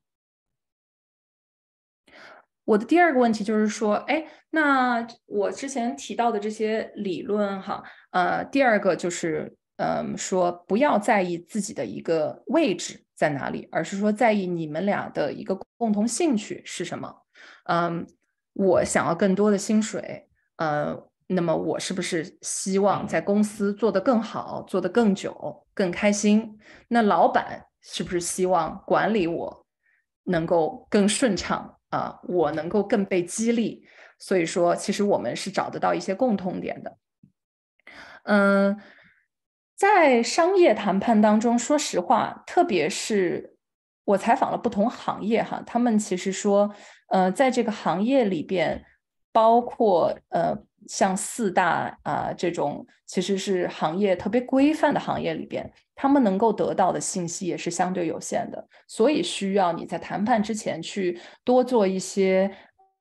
[2.71, 17.13] 我的第二个问题就是说，哎，那我之前提到的这些理论哈，呃，第二个就是，嗯，说不要在意自己的一个位置在哪里，而是说在意你们俩的一个共同兴趣是什么。
[17.65, 18.07] 嗯，
[18.53, 21.09] 我想要更多的薪水，呃。
[21.33, 26.59] 那么我是不是希望在公司做得更好，做得更久，更开心？
[26.89, 29.67] 那老板是不是希望管理我
[30.25, 32.21] 能够更顺畅啊？
[32.25, 33.87] 我能够更被激励？
[34.19, 36.97] 所以说，其实我们是找得到一些共通点的。
[38.25, 38.81] 嗯，
[39.77, 43.57] 在商业谈判当中，说实话，特别是
[44.05, 46.75] 我采访了不同行业哈，他们其实说，
[47.09, 48.85] 呃，在这个行业里边，
[49.31, 50.57] 包括呃。
[50.89, 62.51] 像四大啊这种其实是行业特别规范的行业里边，他们能够得到的信息也是相对有限的，所以需要你在谈判之前去多做一些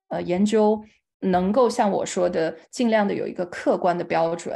[0.09, 0.83] 呃研究，
[1.21, 4.53] 能够像我说的，尽量的有一个客观的标准。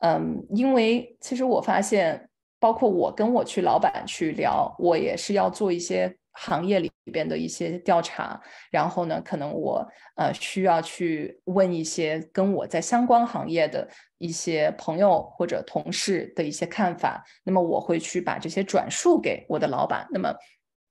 [0.00, 2.28] 嗯，因为其实我发现，
[2.60, 6.14] 包括我跟我去老板去聊，我也是要做一些。
[6.40, 20.06] 行业里边的一些调查，然后呢，可能我呃需要去问一些跟我在相关行业的一些朋友或者同事的一些看法，那么我会去把这些转述给我的老板。
[20.10, 20.32] 那么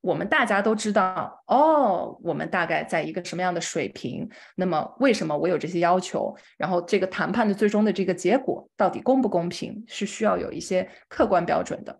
[0.02, 4.30] 我们大家都知道，哦，我们大概在一个什么样的水平？
[4.56, 6.36] 那么为什么我有这些要求？
[6.58, 9.84] 然后这个谈判的最终的这个结果到底公不公平？
[9.88, 12.00] 是需要有一些客观标准的。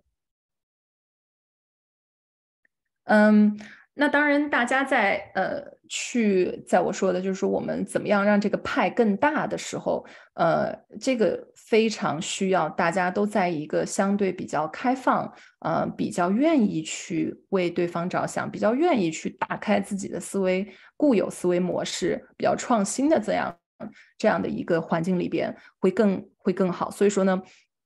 [3.08, 3.58] 嗯，
[3.94, 20.68] 那当然，大家在呃去在我说的就是我们怎么样让这个派更大的时候，呃，这个非常需要大家都在一个相对比较开放，呃，比较愿意去为对方着想，比较愿意去打开自己的思维
[20.98, 23.58] 固有思维模式，比较创新的这样
[24.18, 26.92] 这样的一个环境里边，会更会更好。
[26.92, 27.42] 所以说呢，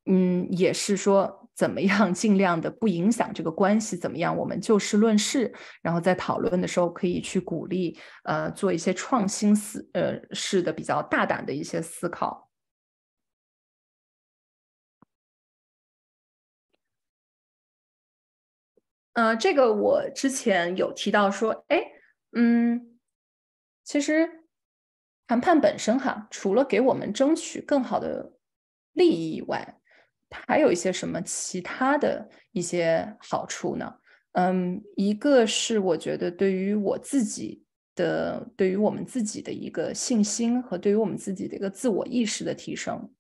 [0.08, 1.41] 嗯，也是说。
[1.56, 3.98] 怎么样 尽量的不影响这个关系？
[3.98, 12.50] 怎么样我们就事论事，然后在讨论的时候可以去鼓励，呃，做一些创新思，呃，式的比较大胆的一些思考。
[19.14, 21.84] 呃，这个我之前有提到说，哎，
[22.32, 22.98] 嗯，
[23.84, 24.46] 其实
[25.28, 28.32] 谈判本身哈，除了给我们争取更好的
[28.94, 29.81] 利益以外，
[30.32, 33.94] 还有一些什么其他的一些好处呢？
[34.34, 37.64] 嗯，一个是我觉得对于我自己
[37.96, 43.12] 的，对于我们自己的一个信心和对于我们自己的一个自我意识的提升。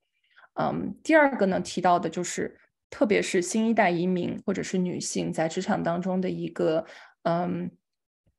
[0.53, 2.57] 嗯，第二个呢，提到的就是
[2.89, 6.85] 特别是新一代移民或者是女性在职场当中的一个，
[7.23, 7.69] 嗯，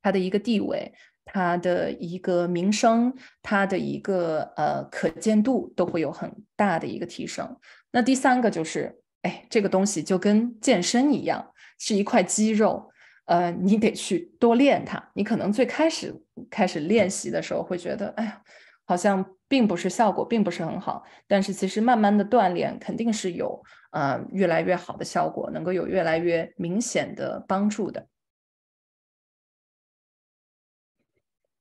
[0.01, 0.93] 她的一个地位，
[1.27, 7.55] 她的一个名声，她的一个呃可见度都会有很大的一个提升。
[7.93, 12.91] 那第三个就是，哎，这个东西就跟健身一样，是一块肌肉，
[13.27, 15.11] 呃，你得去多练它。
[15.15, 16.13] 你可能最开始
[16.51, 18.43] 开始练习的时候会觉得，哎呀，
[18.87, 28.09] 好像并不是效果并不是很好，但是其实慢慢的锻炼肯定是有，呃，越来越好的效果，能够有越来越明显的帮助的。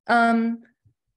[0.06, 0.64] 嗯，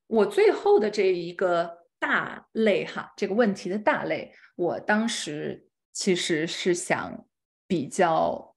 [0.09, 4.31] 我最后的这一个大类哈，这个问题的大类。
[4.57, 7.27] 我当时其实是想
[7.67, 8.55] 比较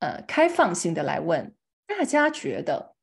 [0.00, 1.54] 呃开放性的来问
[1.86, 2.96] 大家，觉得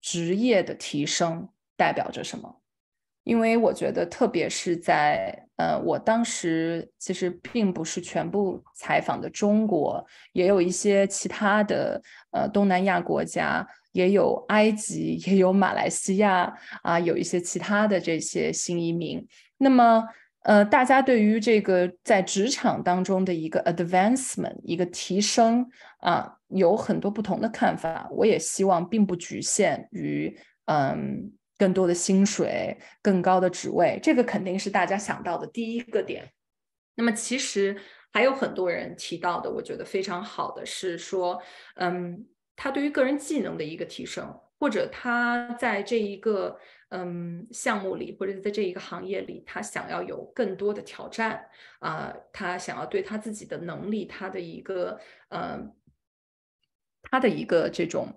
[0.00, 2.60] 职业的提升代表着什么？
[3.24, 19.24] 因为我觉得，特别是在呃，我当时其实并不是全部采访的中国，也有一些其他的呃东南亚国家，也有埃及，也有马来西亚啊，有一些其他的这些新移民。
[19.56, 20.04] 那么，
[20.42, 25.64] 呃，大家对于这个在职场当中的一个 advancement，一个提升
[26.00, 28.08] 啊，有很多不同的看法。
[28.10, 30.36] 我也希望并不局限于
[30.66, 36.28] 嗯更多的薪水、更高的职位，这个肯定是大家想到的第一个点。
[36.96, 37.76] 那么，其实
[38.12, 41.40] 还有很多人提到的，我觉得非常好的是说，
[41.76, 42.26] 嗯，
[42.56, 46.58] 他对于个人技能的一个提升，或者他在这一个
[46.90, 51.44] 嗯项目里，或者在这一个行业里，他想要有更多的挑战
[51.80, 54.98] 啊，他想要对他自己的能力，他的一个
[55.28, 55.74] 嗯，
[57.02, 58.08] 他的一个这种。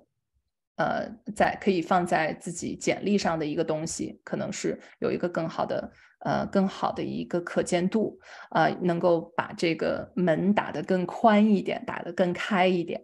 [0.79, 8.19] 呃，在可以放在自己简历上的一个东西，可能是有一个更好的呃更好的一个可见度
[8.51, 13.03] 啊，能够把这个门打得更宽一点，打得更开一点。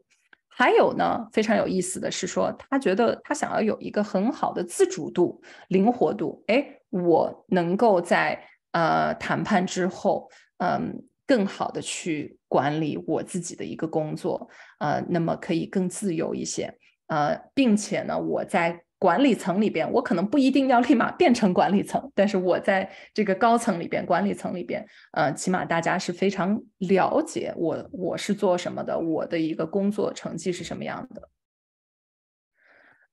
[0.55, 6.43] 还有呢，非常有意思的是说，他觉得他想要有一个很好的自主度、灵活度。
[6.47, 8.39] 哎，我能够在
[8.71, 14.47] 呃谈判之后，嗯，更好的去管理我自己的一个工作，
[14.79, 16.73] 呃，那么可以更自由一些。
[17.07, 31.29] 呃，并且呢，我在管理层里边，我可能不一定要立马变成管理层，但是我在这个高层里边、管理层里边，呃，起码大家是非常了解我，我是做什么的，我的一个工作成绩是什么样的。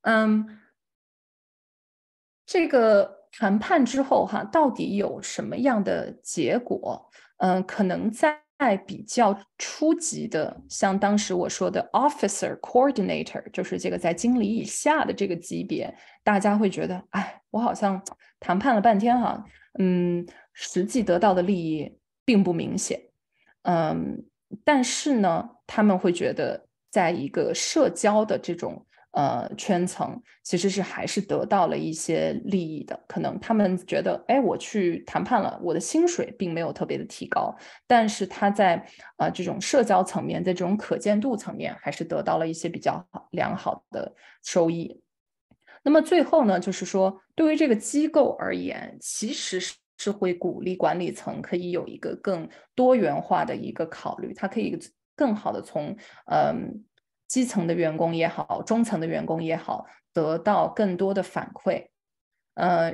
[0.02, 0.60] 嗯，
[2.46, 7.10] 这个谈判之后哈，到底有什么样的结果？
[7.38, 8.49] 嗯，可能在。
[8.60, 15.92] 在比较初级的，像当时我说的 officer coordinator，就是这个在经理以下的这个级别，
[16.22, 18.00] 大家会觉得，哎，我好像
[18.38, 19.42] 谈判了半天哈，
[19.78, 21.90] 嗯，实际得到的利益
[22.26, 23.00] 并不明显，
[23.62, 24.22] 嗯，
[24.62, 28.86] 但是呢，他们会觉得，在一个社交的这种。
[29.12, 37.52] 呃，圈层其实是还是得到了一些利益的，可能他们觉得，哎，我去谈判了，我的薪水并没有特别的提高，
[37.88, 38.86] 但是他在
[39.18, 45.02] 呃这种社交层面，在这种可见度层面，还是得到了一些比较好良好的收益。
[45.82, 54.78] 那么最后呢，就是说，对于这个机构而言，其实是是会鼓励管理层可以有一个更多元化的一个考虑，它可以
[55.16, 55.96] 更好的从
[56.26, 56.84] 嗯。
[57.30, 61.86] 基层的员工也好，中层的员工也好，得到更多的反馈，
[62.54, 62.92] 呃，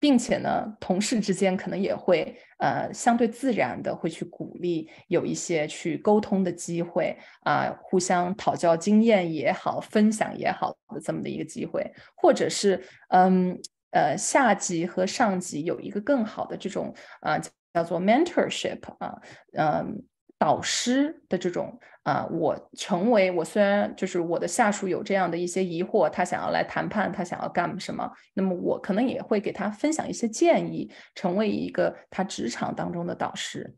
[0.00, 13.54] 并且呢，同事之间可能也会呃相对自然的会去鼓励有一些去沟通的机会啊，互相讨教经验也好，分享也好的这么的一个机会，或者是嗯
[13.90, 17.38] 呃下级和上级有一个更好的这种啊
[17.74, 19.20] 叫做 mentorship 啊
[19.52, 20.02] 嗯。
[20.38, 33.74] 导师的这种啊，我成为我虽然就是我的下属有这样的一些疑惑，他想要来谈判，他想要干什么，那么我可能也会给他分享一些建议，成为一个他职场当中的导师。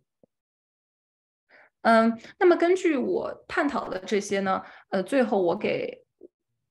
[1.83, 6.05] 嗯，那么根据我探讨的这些呢，呃，最后我给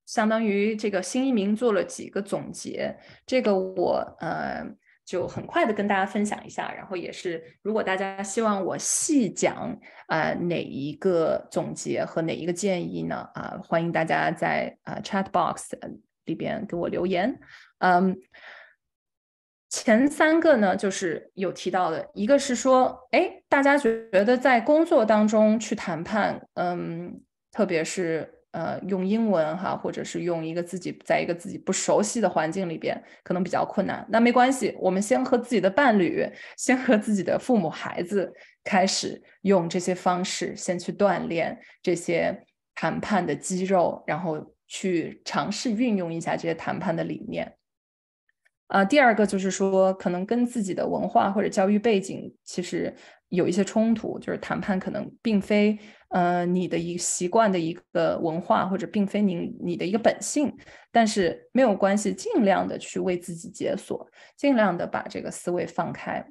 [0.05, 4.63] 相当于这个新移民做了几个总结，这个我呃。
[5.09, 13.27] 就很快的跟大家分享一下，然后也是，如果大家希望我细讲啊哪一个总结和哪一个建议呢？
[13.33, 15.73] 啊，欢迎大家在啊 chat box
[16.25, 17.39] 里边给我留言。
[17.79, 18.15] 嗯，
[19.69, 27.19] 前三个呢，就是有提到的，一个是说，哎，大家觉得在工作当中去谈判，嗯，
[27.51, 28.35] 特别是。
[28.51, 34.03] 呃，用英文哈，或者是用一个自己在一个自己不熟悉的环境里边，可能比较困难。
[34.09, 36.27] 那没关系，我们先和自己的伴侣，
[36.57, 38.33] 先和自己的父母、孩子
[38.63, 47.55] 开始用这些方式，先去锻炼这些谈判的肌肉，然后去尝试运用一下这些谈判的理念。
[48.67, 52.95] 啊，第二个就是说，可能跟自己的文化或者教育背景其实
[53.29, 55.77] 有一些冲突，就是谈判可能并非。
[56.09, 60.51] 呃，你的一习惯的一个文化，或者并非你你的一个本性，
[60.91, 66.25] 但是没有关系，尽量的去为自己解锁，尽量的把这个思维放开。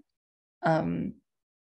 [0.67, 1.15] 嗯，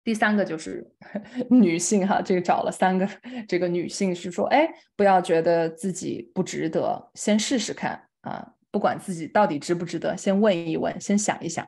[0.04, 0.92] 第三个就是
[1.52, 3.08] 女性哈，这个找了三个，
[3.48, 11.68] 这个女性是说，哎，不要觉得自己不值得，先试试看啊，不管自己到底值不值得，先问一问，先想一想。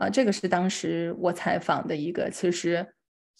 [0.00, 2.86] 啊，这个是当时我采访的一个，其实。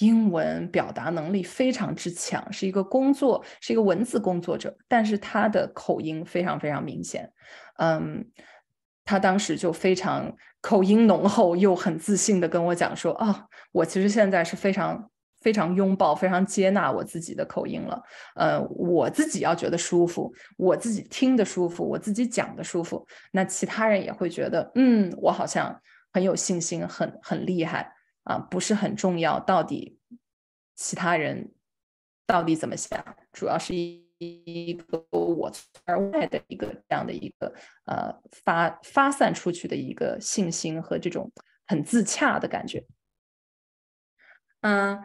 [0.01, 7.31] 英文表达能力非常之强，是一个工作，是一个文字工作者，但是他的口音非常非常明显。
[7.77, 8.25] 嗯，
[9.05, 15.11] 他当时就非常口音浓厚又很自信的跟我讲说：“啊，我其实现在是非常
[15.43, 18.03] 非常拥抱、非常接纳我自己的口音了。
[18.37, 25.79] 呃，我自己要觉得舒服，我自己听的舒服，我自己讲的舒服，那其他人也会觉得，嗯，我好像
[26.13, 27.95] 很有信心，很很厉害
[28.25, 29.99] 啊，不是很重要，到底
[30.75, 31.55] 其他人
[32.27, 35.53] 到底怎么想，主要是一个我
[35.85, 37.55] 而外的一个这样的一个
[37.87, 38.13] 呃
[38.45, 41.31] 发发散出去的一个信心和这种
[41.67, 42.85] 很自洽的感觉，
[44.61, 45.03] 嗯。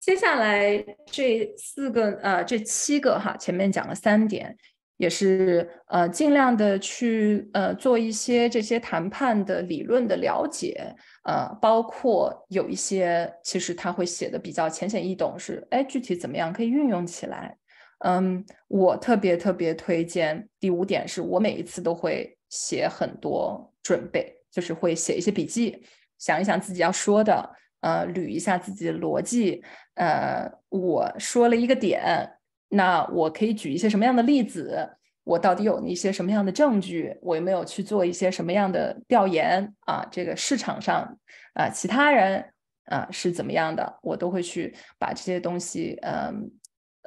[0.00, 4.54] 接下来这四个呃，这七个哈，前面讲了三点，
[4.96, 17.56] 也是呃尽量的去呃做一些这些谈判的理论的了解，呃，包括有一些其实他会写的比较浅显易懂，是哎具体怎么样可以运用起来。
[18.00, 25.82] 嗯，我特别特别推荐第五点，是我每一次都会写很多准备，就是会写一些笔记，
[26.18, 27.50] 想一想自己要说的。
[27.80, 29.62] 呃，捋一下自己的逻辑。
[29.96, 32.30] 呃，我说了一个点，
[32.74, 34.88] 那我可以举一些什么样的例子？
[35.22, 37.16] 我到底有一些什么样的证据？
[37.22, 40.06] 我有没有去做一些什么样的调研啊？
[40.10, 41.18] 这个市场上
[41.54, 42.44] 啊，其他人
[42.86, 43.98] 啊是怎么样的？
[44.02, 46.50] 我都会去把这些东西，嗯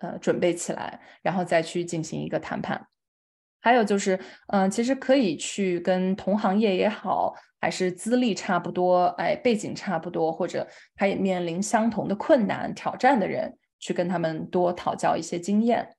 [0.01, 2.87] 呃，准备起来，然后再去进行一个谈判。
[3.61, 7.35] 还有就是，嗯，其实可以去跟同行业也好。
[7.59, 10.65] 还是资历差不多，哎，背景差不多，或者
[10.95, 15.95] 他也面临相同的困难挑战的人，去跟他们多讨教一些经验。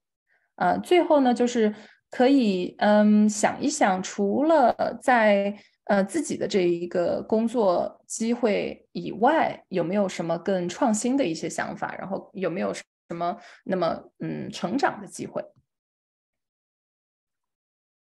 [0.57, 1.75] 呃，最后呢，就是
[2.11, 11.95] 可以嗯想一想，除了在呃自己的这一个工作机会以外，有没有什么更创新的一些想法？
[11.97, 12.83] 然后有没有什
[13.15, 15.45] 么那么嗯成长的机会？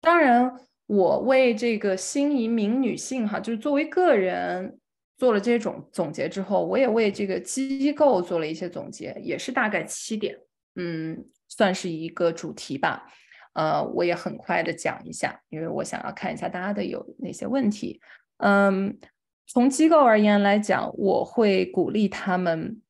[0.01, 0.65] 当然。
[0.91, 4.79] 我为这个新移民女性哈，就是作为个人
[5.19, 10.35] 做了这种总结之后，我也为这个机构做了一些总结，也是大概七点，
[10.75, 13.05] 嗯，算是一个主题吧。
[13.53, 18.01] 呃，我也很快的讲一下，因为我想要看一下大家的有哪些问题。
[18.37, 18.97] 嗯，
[19.45, 22.81] 从机构而言来讲，我会鼓励他们，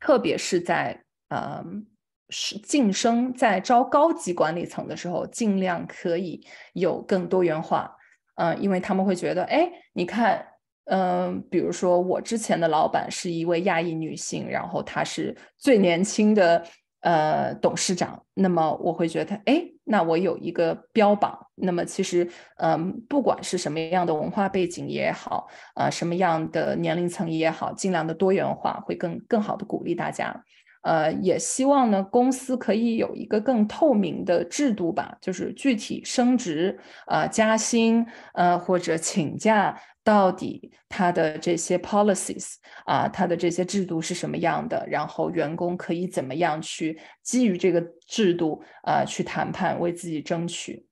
[0.00, 1.86] 特别是在嗯。
[2.30, 7.94] 是晋升，在招高级管理层的时候，尽量可以有更多元化，
[8.36, 10.44] 嗯，因为他们会觉得，哎，你看，
[10.86, 16.62] 嗯，比如说我之前的老板是一位亚裔女性，然后她是最年轻的
[17.00, 30.44] 呃董事长，那么我会觉得，哎，那我有一个标榜，那么其实，嗯，不管是什么样的文化背景也好，啊，什么样的年龄层也好，尽量的多元化，会更更好的鼓励大家。
[30.82, 44.86] 呃，也希望呢，公司可以有一个更透明的制度吧，就是具体升职、呃加薪、呃或者请假，到底它的这些 policies 啊，它的这些制度是什么样的？
[44.88, 50.86] 然后员工可以怎么样去基于这个制度啊去谈判，为自己争取？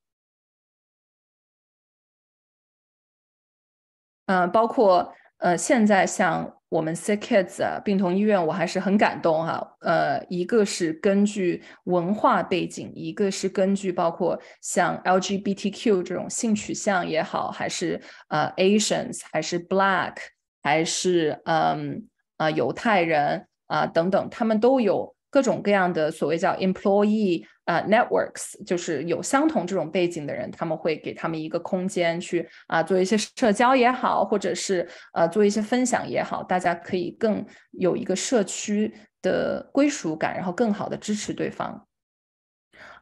[4.26, 6.61] 嗯，包括呃，现在像。
[6.72, 9.76] 我们 Sick Kids 啊，病童医院，我还是很感动哈。
[9.82, 20.14] 呃，一个是根据文化背景，一个是根据包括像 LGBTQ 这种性取向也好，还是呃 Asians，还是 Black，
[20.62, 22.08] 还是嗯
[22.38, 25.14] 啊犹太人啊等等，他们都有。
[25.28, 41.86] 各种各样的所谓叫 employee 啊 networks，就是有相同这种背景的人，他们会给他们一个空间去啊做一些社交也好，或者是呃做一些分享也好，大家可以更有一个社区的归属感，然后更好的支持对方。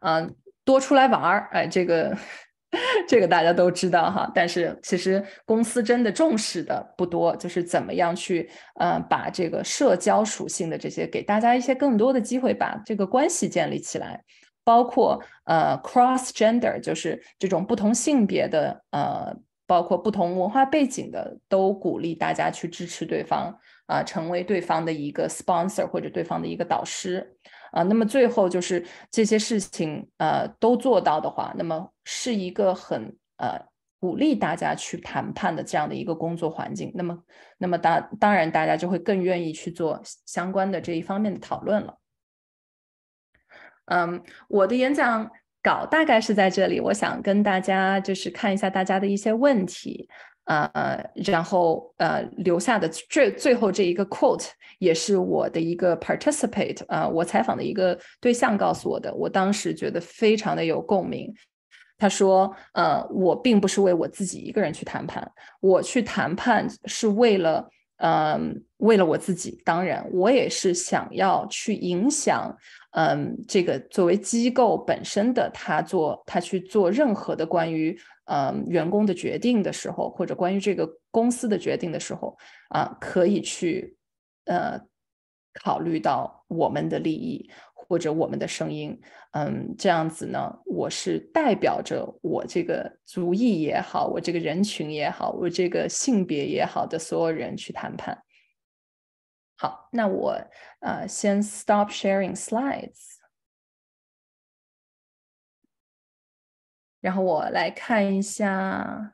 [0.01, 0.35] 嗯，
[0.65, 2.17] 多出来玩儿，哎，这个。
[3.09, 8.49] 这个大家都知道哈，但是其实公司真的重视的不多，就是怎么样去
[8.79, 14.23] 呃把这个社交属性的这些给大家一些更多的机会，把这个关系建立起来，
[14.71, 19.35] 包括呃 cross gender，就是这种不同性别的呃，
[19.67, 23.53] 包括不同文化背景的，都鼓励大家去支持对方
[23.87, 27.37] 啊，成为对方的一个 sponsor 或者对方的一个导师。
[27.73, 33.61] 啊，那么最后就是这些事情，呃，都做到的话，那么是一个很呃
[33.99, 36.93] 鼓励大家去谈判的这样的一个工作环境。
[36.95, 37.19] 那么，
[37.59, 41.97] 那么当当然大家就会更愿意去做相关的这一方面的讨论了。
[43.91, 45.31] 嗯，我的演讲
[45.63, 50.09] 稿大概是在这里，我想跟大家就是看一下大家的一些问题。
[50.45, 61.33] 呃，然后呃，留下的最最后这一个 quote 也是我的一个 participate 啊，我采访的一个对象告诉我的，我当时觉得非常的有共鸣。
[61.97, 65.31] 他说，呃，我并不是为我自己一个人去谈判，
[65.61, 67.69] 我去谈判是为了
[67.99, 72.57] 嗯，为了我自己，当然我也是想要去影响，
[72.93, 82.37] 嗯，这个作为机构本身的他做他去做任何的关于嗯员工的决定的时候，或者关于这个公司的决定的时候
[82.71, 83.97] 啊，可以去
[84.47, 84.81] 呃
[85.63, 87.51] 考虑到我们的利益。
[87.89, 88.97] 或者我们的声音，
[89.33, 98.17] 嗯，这样子呢，我是代表着我这个族裔也好，我这个人群也好，我这个性别也好的所有人去谈判。
[99.61, 100.41] 好，那我
[100.79, 103.19] 呃先 stop sharing slides，
[107.03, 109.13] 然后我来看一下。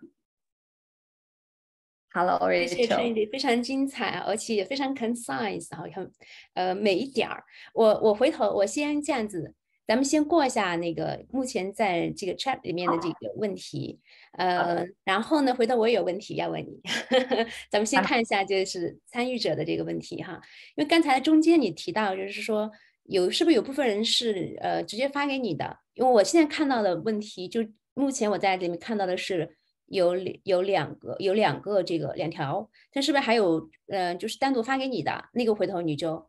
[2.12, 6.08] Hello，谢谢陈宇非常精彩，而且也非常 concise，好像
[6.54, 7.42] 呃每一点儿，
[7.74, 9.52] 我我回头我先这样子，
[9.86, 14.00] 咱们先过一下那个目前在这个 chat 里面的这个问题，
[14.32, 16.80] 呃，然后呢，回头我有问题要问你，
[17.70, 20.40] 咱们先看一下就是参与者的这个问题哈，
[20.74, 22.70] 因为刚才中间你提到就是说
[23.04, 27.60] 有是不是有部分人是呃直接发给你的，因为我现在看到的问题就
[27.94, 29.56] 目前我在里面看到的是。
[29.88, 35.26] 有有两个有两个这个两条，但是不是还有嗯，就是单独发给你的？
[35.32, 35.54] 那个？
[35.54, 36.28] 回头你就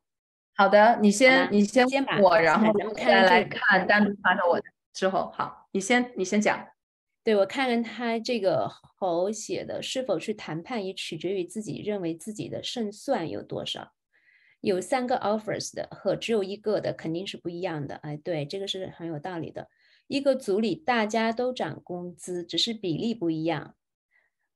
[0.58, 5.32] 好的，你先你先先把我，然后再来看单独发到我的之后。
[5.36, 6.68] 好，你先你先讲。
[7.24, 13.92] 对我看看他这个口写的，是否去谈判也取决于自己认为自己的胜算有多少。
[14.62, 17.98] 有三个 offers 的和只有一个的肯定是不一样的。
[17.98, 19.68] 哎，对，这个是很有道理的。
[20.08, 23.76] 一个组里大家都涨工资，只是比例不一样。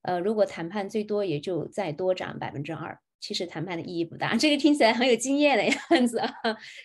[0.02, 4.36] 呃，如果谈判最多也就再多涨百分之二，其实谈判的意义不大。
[4.36, 6.30] 这个听起来很有经验的样子啊。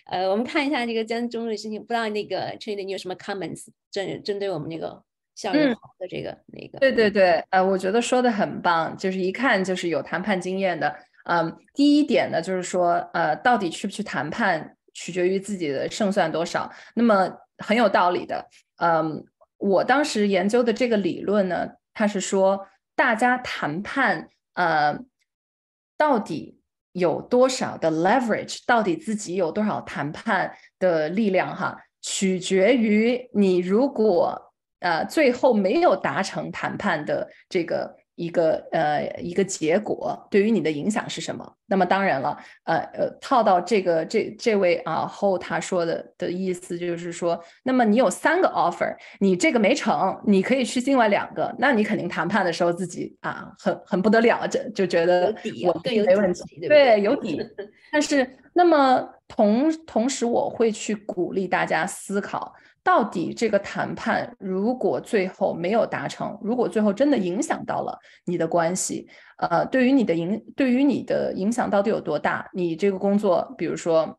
[0.05, 5.03] 呃，我们看一下这个江中的事情，不知道那个陈宇你有什么 comments 针针对我们那个
[5.35, 6.79] 效率好的这个那个？
[6.79, 10.95] 对对对，呃，我觉得说的很棒，就是一看就是有谈判经验的。
[11.29, 16.71] 嗯，第一点呢，就是说，呃，到底去不去谈判，取决于自己的胜算多少。
[16.95, 19.25] 那么很有道理的，嗯，
[19.57, 22.65] 我当时研究的这个理论呢，它是说
[22.95, 24.97] 大家谈判，呃，
[25.97, 26.59] 到底
[26.91, 37.95] 有多少的 leverage，到底自己有多少谈判的力量，哈，取决于你如果呃最后没有达成谈判的这个。
[38.17, 41.53] 一个呃一个结果对于你的影响是什么？
[41.67, 57.39] 那么当然了，呃呃套到这个这这位啊后他说的的意思就是说，那么你有三个 offer，你这个没成，你可以去另外两个，那你肯定谈判的时候自己啊很很不得了，就就觉得我更没问题，对有底。
[57.91, 62.51] 但是那么同同时我会去鼓励大家思考。
[62.87, 69.05] 到底这个谈判如果最后没有达成，如果最后真的影响到了你的关系，
[69.39, 72.49] 呃，对于你的影，对于你的影响到底有多大？
[72.53, 74.17] 你这个工作，比如说，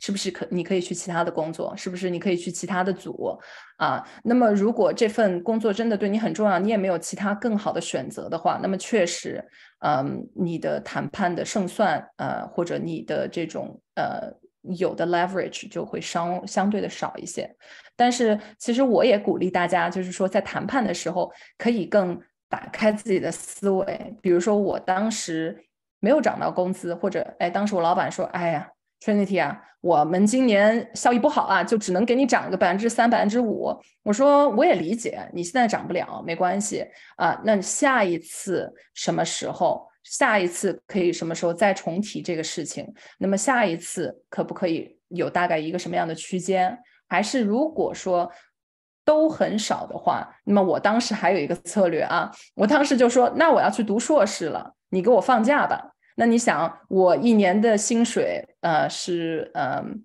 [0.00, 1.76] 是不是可你可以去其他的工作？
[1.76, 3.36] 是不是你可以去其他的组？
[3.78, 9.44] 啊，那么如果这份工作真的对你很重要，你也没有其他更好的选择的话，那么确实，
[9.80, 14.32] 嗯，你的谈判的胜算，呃，或者你的这种呃。
[14.78, 17.54] 有的 leverage 就会相相对的少一些，
[17.94, 24.16] 但是其实我也鼓励大家，就是说在谈判的时候可以更打开自己的思维。
[24.22, 25.56] 比如说我当时
[26.00, 33.74] 没有涨到工资，或者哎，当时我老板说，哎呀，Trinity 啊，我们今年效益不好啊，就只能给你涨个百分之三、百分之五。
[34.02, 36.86] 我说我也理解，你现在涨不了，没关系
[37.16, 39.86] 啊，那下一次什么时候？
[40.04, 42.86] 下一次可以什么时候再重提这个事情？
[43.18, 46.78] 那么下一次可不可以有大概一个什么样的区间？
[47.08, 48.30] 还是如果说
[49.04, 55.90] 都很少的话，那么我当时还有一个策略啊，我当时就说，那我要去读硕士了，你给我放假吧。
[56.16, 60.04] 那你想，我一年的薪水呃是嗯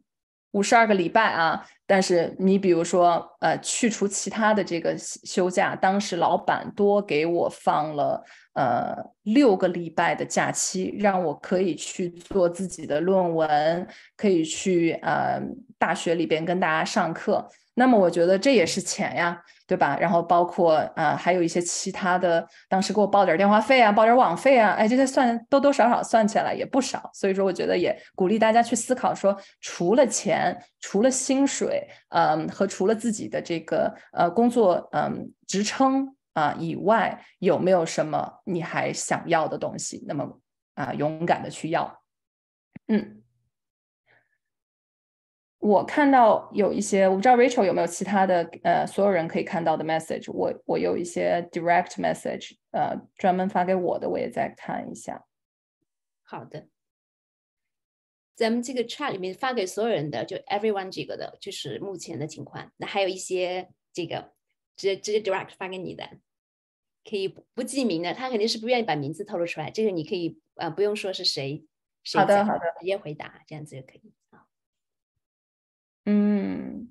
[0.51, 8.23] 五十二个礼拜啊，但是你比如说呃去除其他的这个休假，当时老板多给我放了。
[8.53, 8.93] 呃，
[9.23, 13.87] 六个礼拜的假期，让我可以去做自己的论文，
[14.17, 15.39] 可以去呃
[15.77, 17.47] 大学里边跟大家上课。
[17.75, 19.95] 那么我觉得这也是钱呀，对吧？
[19.99, 27.07] 然后包括呃还有一些其他的，当时给我报点电话费啊，报点网费啊，哎，这些算多多少少算起来也不少。
[27.13, 36.15] 所以说，我觉得也鼓励大家去思考说，除了钱，除了薪水，嗯，和除了自己的这个呃工作嗯职称。
[36.33, 40.05] 啊，以外有没有什么你还想要的东西？
[40.07, 40.39] 那么
[40.75, 42.01] 啊，勇敢的去要。
[42.87, 43.18] 嗯，
[45.59, 50.31] 我看到有一些，我不知道 Rachel 有没有其他的呃，所有人可以看到的 message。
[50.31, 55.25] 我我有一些 direct message，呃，专门发给我的，我也再看一下。
[56.23, 56.67] 好的。
[58.35, 62.71] 咱们这个 chat 里面发给所有人的，就 everyone 这个的，就是目前的情况。
[62.77, 64.31] 那还有一些这个
[64.77, 66.09] 直接直接 direct 发给你的，
[67.03, 69.69] 可以不记名的，他肯定是不愿意把名字透露出来。
[69.69, 71.65] 这个你可以啊，不用说是谁。
[72.13, 74.18] 好的，好的，直接回答，这样子就可以啊。
[76.09, 76.89] 嗯，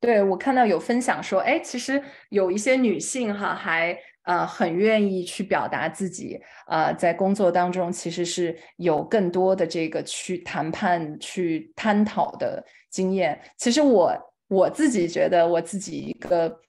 [0.00, 3.98] 对我看到有分享说，哎，其实有一些女性哈还。
[4.26, 12.60] 呃，很愿意去表达自己，呃，在工作当中其实是有更多的这个去谈判、去探讨的
[12.90, 13.40] 经验。
[13.56, 14.12] 其实我
[14.48, 16.60] 我自己觉得，我自己一个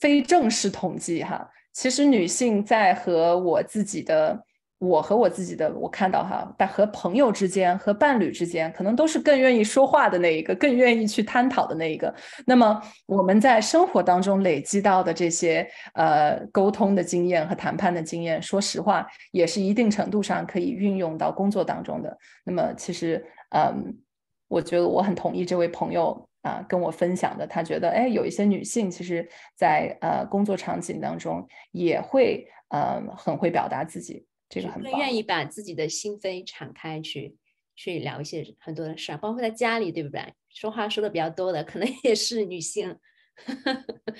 [0.00, 4.44] 非正式统计哈，其实女性在和我自己的。
[4.80, 12.12] 我和我自己的，我看到哈，但和朋友之间、和伴侣之间，可能都是更愿意说话的那一个，更愿意去探讨的那一个。
[12.46, 22.16] 那么我们在生活当中累积到的这些呃沟通的经验和谈判的经验，说实话，也是一定程度上可以运用到工作当中的。
[22.42, 23.94] 那么其实，嗯，
[24.48, 34.24] 我觉得我很同意这位朋友啊跟我分享的，他觉得，哎，有一些女性其实，在呃工作场景当中也会呃很会表达自己。
[34.50, 37.36] 这个很更愿意把自己的心扉敞开去
[37.74, 40.34] 去聊一些很多的事儿，包括在家里，对不对？
[40.50, 42.98] 说话说的比较多的，可能也是女性。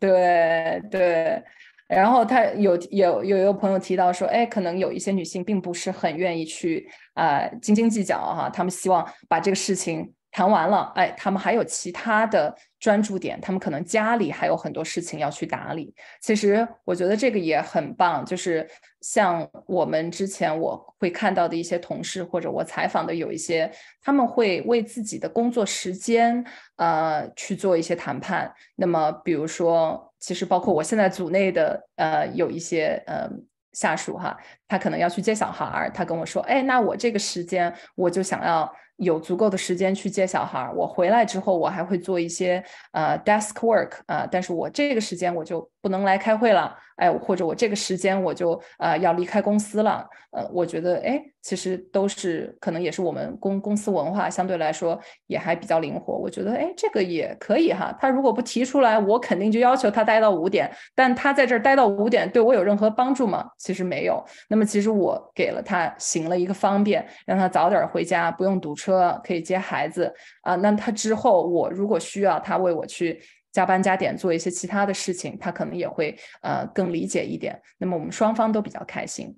[0.00, 1.44] 对对，
[1.86, 10.12] 然后他有有有一个朋友提到说，哎，可能有一些女性并不是很愿意去啊斤斤计较哈，他们希望把这个事情。
[10.32, 15.94] 谈完了，哎，他们还有其他的专注点，他们可能家里还有很多事情要去打理。
[16.22, 18.66] 其实我觉得这个也很棒，就是
[19.02, 23.70] 像我们之前我会看到的一些同事，或者我采访的有一些，
[24.00, 26.42] 他们会为自己的工作时间，
[26.76, 28.50] 呃，去做一些谈判。
[28.74, 33.28] 那么，比如说，其实包括我现在组内的，呃，有一些，呃，
[33.74, 34.34] 下属哈，
[34.66, 38.72] 他可能要去接小孩儿，他跟我说，哎，那我这个时间我就想要。
[38.96, 42.62] 有足够的时间去接小孩，我回来之后我还会做一些
[42.92, 51.22] 呃 desk work 啊，但是我这个时间我就不能来开会了，哎，或者我这个时间我就呃要离开公司了，呃，我觉得哎。
[51.42, 57.92] 其实都是可能也是我们公公司文化相对来说也还比较灵活，我觉得哎这个也可以哈。
[58.00, 60.70] 他如果不提出来，我肯定就要求他待到五点。
[60.94, 63.50] 但他在这儿待到五点，对我有任何帮助吗？
[63.58, 64.24] 其实没有。
[64.48, 70.54] 那么其实我给了他行了一个方便，让他早点回家，不用堵车，可以接孩子啊。
[70.54, 73.20] 那他之后我如果需要他为我去
[73.52, 77.60] 加班加点做一些其他的事情，他可能也会呃更理解一点。
[77.78, 79.36] 那么我们双方都比较开心。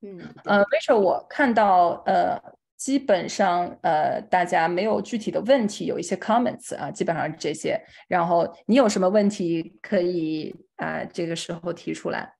[0.00, 2.36] 嗯，呃，Rachel，我看到，呃，
[2.76, 7.80] 基本上，呃，大家没有具体的问题，有一些 comments 啊，基本上这些。
[8.08, 12.34] 然后你有什么问题可以啊，这个时候提出来。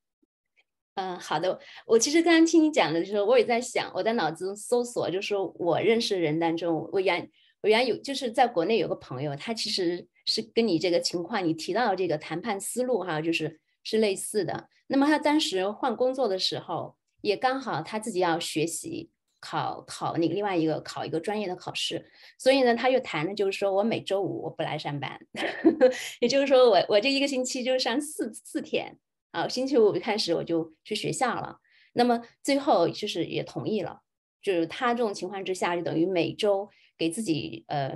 [0.97, 1.59] 嗯，好的。
[1.87, 7.31] 我其实刚刚听你讲的时候，我也在想，我在脑子中搜索，就是我认识的人当中，我原
[7.63, 14.69] 我原有就是在国内有个朋友，他其实是跟你这个情况，你提到的这个谈判思路哈，就是是类似的。
[14.87, 16.97] 那么他当时换工作的时候。
[17.23, 19.09] 也刚好他自己要学习
[19.39, 25.21] 考考那个另外一个考一个专业的考试，所以呢，他又谈了，就是说我每周五我不来上班，
[26.19, 28.99] 也就是说我我这一个星期就上四四天
[29.31, 31.59] 啊，星期五开始我就去学校了。
[31.93, 34.01] 那么最后就是也同意了，
[34.43, 36.69] 就是他这种情况之下，就等于每周
[36.99, 37.95] 给自己呃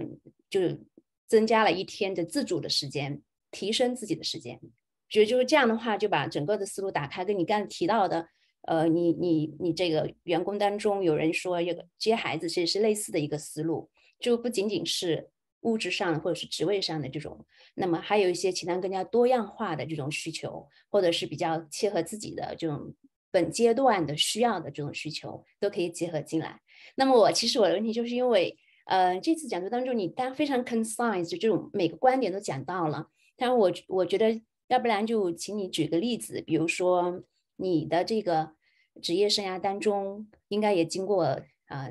[0.48, 0.80] 就是
[1.26, 4.60] 增加了一天的自主的时间，提升自己的时间，
[5.08, 8.28] 所以就是这样的话，就把整个的思路打开，跟你刚才提到的。
[8.62, 17.46] 呃，你你你这个员工当中有人说，这个接孩子其实是类似的一个思路，就不仅仅是物质上或者是职位上的这种，
[17.76, 22.92] 那么还有一些其他更加多样化的这种需求，或者是比较切合自己的这种
[23.30, 26.60] 本阶段的需要的这种需求，都可以结合进来。
[26.96, 37.22] 那么我其实我的问题就是因为，呃，这次讲座当中你当然非常 concise，就这种每个观点都讲到了，但是我我觉得要不然就请你举个例子，比如说
[37.56, 38.56] 你的这个。
[39.02, 41.22] 职业生涯当中，应该也经过
[41.66, 41.90] 啊，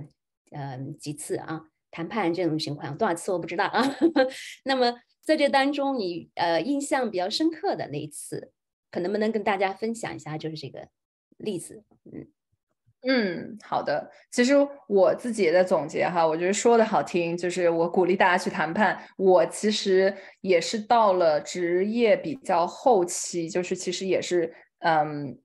[0.50, 3.84] 呃几次啊谈判这种情况，多少次我不知道啊。
[4.66, 4.92] 那么
[5.22, 8.52] 在这当中，你呃印象比较深刻的那一次，
[8.90, 10.36] 可能不能跟大家分享一下？
[10.36, 10.88] 就是这个
[11.38, 11.84] 例子。
[12.12, 12.26] 嗯
[13.08, 14.10] 嗯，好的。
[14.32, 14.54] 其实
[14.88, 18.98] 我自己也在总结哈，我觉得说的好听，就是我鼓励大家去谈判。
[19.18, 25.38] 我其实也是到了职业比较后期，就是其实也是嗯。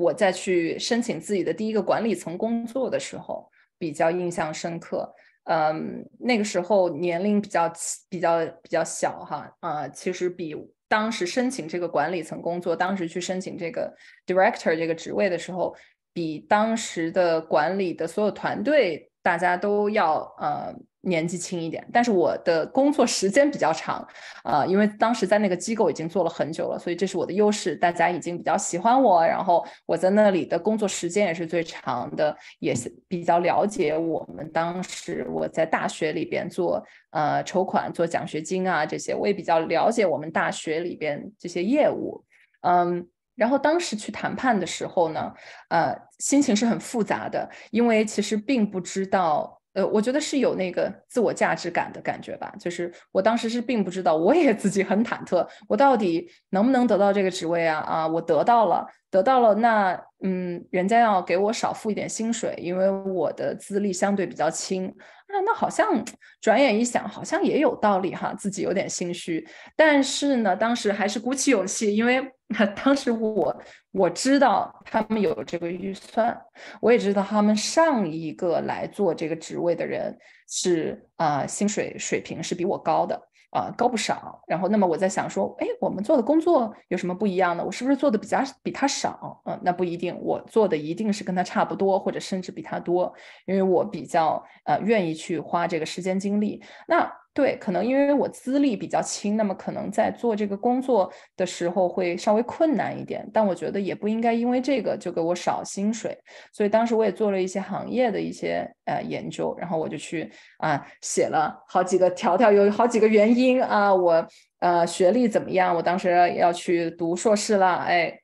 [0.00, 3.50] 我再去申请自己的第一个管理层工作的时候，
[3.80, 5.12] 比较印象深刻。
[5.42, 7.68] 嗯，那个时候年龄比较
[8.08, 10.54] 比较比较小哈，啊，其实比
[10.86, 13.92] 当时申请这个管理层工作，当时去申请这个
[14.24, 15.74] director 这个职位的时候，
[16.12, 20.74] 比当时的管理的所有团队大家都要呃。
[21.02, 24.06] 年纪轻一点，但是我的工作时间比较长，
[24.42, 27.76] 啊，因为当时在那个机构已经做了很久了，所以这是我的优势。
[27.76, 42.22] 大家已经比较喜欢我，然后我在那里的工作时间也是最长的，也是比较了解我们当时我在大学里边做呃筹款、做奖学金啊这些，我也比较了解我们大学里边这些业务。
[42.62, 43.06] 嗯，
[43.38, 45.32] 然后当时去谈判的时候呢，
[45.70, 49.54] 呃，心情是很复杂的，因为其实并不知道。
[49.74, 57.78] 呃，我觉得是有那个自我价值感的感觉吧，就是我当时是并不知道，我也自己很忐忑，我到底能不能得到这个职位啊？
[57.80, 59.92] 啊，我得到了，得到了，那
[60.24, 64.92] 嗯，人家要给我少付一点薪水，因为我的资历相对比较轻。
[65.28, 66.04] 那那好像
[66.40, 69.46] 转眼一想，好像也有道理哈，自己有点心虚。
[69.76, 72.20] 但是呢，当时还是鼓起勇气，因为
[72.82, 73.54] 当时我
[73.92, 76.34] 我知道他们有这个预算，
[76.80, 80.16] 我也知道他们上一个来做这个职位的人
[80.48, 83.27] 是啊，薪水水平是比我高的。
[83.50, 84.42] 啊，高不少。
[84.46, 87.64] 然后，那么我在想说，哎，我们做的工作有什么不一样呢？
[87.64, 89.40] 我是不是做的比较比他少？
[89.44, 93.12] 嗯，那不一定，我做的一定是跟他差不多，或者甚至比他多，
[93.46, 96.62] 因为我比较呃愿意去花这个时间精力。
[96.86, 97.10] 那。
[97.38, 103.24] 对，可能因为我资历比较轻，那么可能在做这个工作的时候会稍微困难一点。
[103.32, 106.18] 但我觉得也不应该因为这个就给我少薪水。
[106.52, 110.28] 所以当时我也做了一些行业的一些呃研究，然后我就去
[110.58, 114.26] 啊写了好几个条条，有好几个原因啊，我
[114.58, 115.72] 呃学历怎么样？
[115.76, 118.18] 我当时要去读硕士了，哎。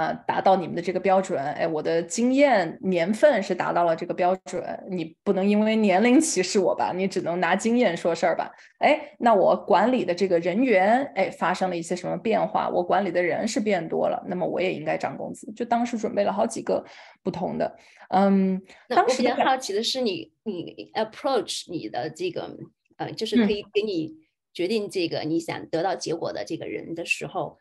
[0.00, 6.90] 啊，达到你们的这个标准，哎，我的经验年份是达到了这个标准，你不能因为年龄歧视我吧？
[6.96, 8.50] 你只能拿经验说事儿吧？
[8.78, 12.70] 哎，那我管理的这个人员，哎，发生了一些什么变化？
[12.70, 15.52] 我管理的人是变多了，那么我也应该涨工资。
[15.52, 16.82] 就当时准备了好几个
[17.22, 17.76] 不同的，
[18.08, 22.56] 嗯，当时比较好奇的是，你你 approach 你的这个，
[22.96, 24.14] 呃，就是可以给你
[24.54, 27.58] 决定这个你想得到结果的这个人的时候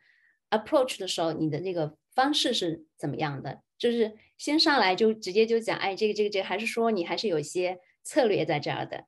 [0.51, 1.97] ，approach 的时候，你的那个。
[2.19, 3.61] 方式是怎么样的？
[3.77, 9.05] 就是先上来就直接就讲，哎，这个这个这个，还是说你还是有一些策略在这儿的？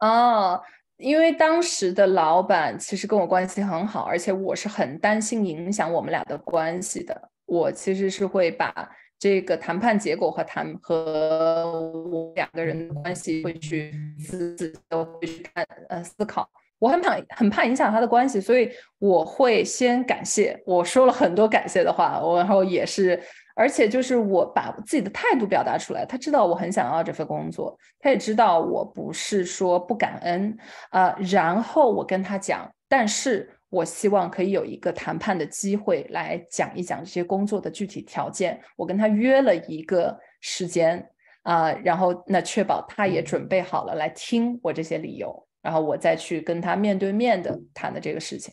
[0.00, 0.60] 哦，
[0.96, 7.30] 因为当时的老板其实跟我关系很好，而且我是很担心影响我们俩的关系的。
[7.46, 8.90] 我其实是会把
[9.20, 11.80] 这个谈判结果和谈和
[12.10, 16.50] 我两个人关系会去自自都会去看呃思考。
[16.82, 18.68] 我很怕很怕影响他的关系，所以
[18.98, 20.60] 我会先感谢。
[20.66, 23.22] 我说了很多感谢的话，我然后也是，
[23.54, 26.04] 而且就是我把自己的态度表达出来。
[26.04, 30.58] 他知道我很想要这份工作，他也知道我不是说不感恩
[30.90, 31.16] 啊。
[31.30, 38.60] 然后我跟他讲，但是我希望可以有一个谈判的机会来讲一讲这些工作的具体条件。
[38.74, 41.08] 我跟他约了一个时间
[41.42, 45.46] 啊，然后那确保他也准备好了来听我这些理由。
[45.62, 48.52] 然后我再去跟他面对面的谈的这个事情，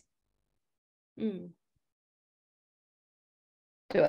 [1.16, 1.52] 嗯，
[3.88, 4.06] 对，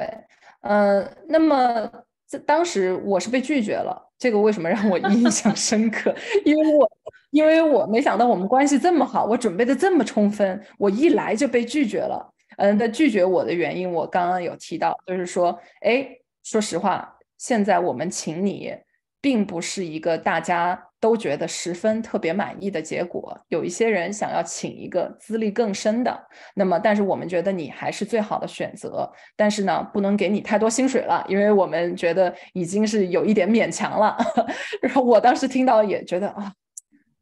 [0.61, 1.91] 呃，那么
[2.27, 6.15] 在当时我是被拒绝了，这个为什么让我印象深刻？
[6.45, 6.91] 因为我
[7.31, 12.31] 因为我没想到我们关系这么好，我准备的这么充分，我一来就被拒绝了。
[12.57, 16.07] 嗯，那拒绝我的原因我刚刚有提到，就是说，哎，
[16.43, 18.77] 说实话，现在我们请你，
[19.19, 20.90] 并不是一个大家。
[21.01, 26.17] 都觉得十分特别满意的结果，有一些人想要请一个资历更深的，
[26.53, 34.15] 那么但是我们觉得你还是最好的选择，但是呢，不能给你太多薪水了，因为我们觉得已经是有一点勉强了。
[34.81, 36.53] 然后我当时听到也觉得啊，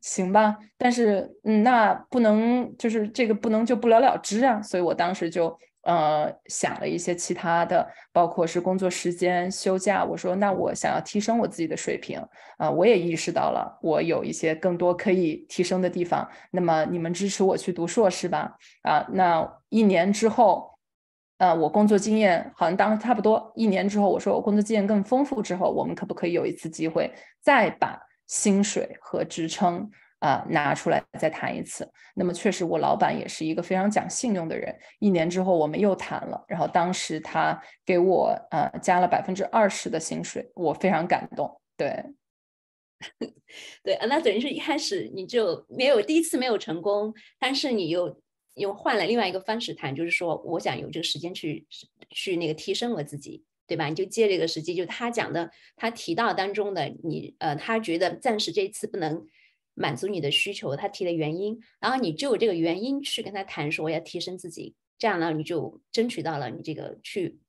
[0.02, 5.58] 行吧，但是嗯，那不能就是这个不能就不了了之啊，所以我当时就。
[5.90, 10.06] 呃，想了一些其他的，包括是工作时间、休假。
[10.06, 12.24] 我说，那我想要提升我自己的水平
[12.60, 16.30] 啊，我也意识到了我有一些更多可以提升的地方。
[16.52, 18.56] 那么你们支持我去读硕士吧？
[18.84, 20.78] 啊，那一年之后，
[21.40, 27.12] 呃，我工作经验好像当时差不多一年之后，我说我工作经验更丰富之后，我们可不可以有一次机会
[27.42, 29.90] 再把薪水和职称？
[30.20, 31.90] 啊，拿出来再谈一次。
[32.16, 34.78] 那么确实，我老板也是一个非常讲信用的人。
[35.00, 41.62] 一年之后，我们又谈了，然后当时他给我呃加了百分之二十的薪水，我非常感动。
[41.78, 42.04] 对，
[43.82, 48.22] 对啊，那等于是一开始你就没有第一次没有成功，但是你又
[48.56, 51.66] 又换了另外一个方式谈，就是说我想有这个时间去
[52.10, 53.86] 去那个提升我自己，对吧？
[53.86, 59.26] 你就借这个时机，就他讲的，他提到当中的你呃，他觉得暂时这次不能。
[59.80, 67.40] 满足你的需求，他提的原因，然后你就有这个原因去跟他谈说我要提升自己，这样呢你就争取到了你这个去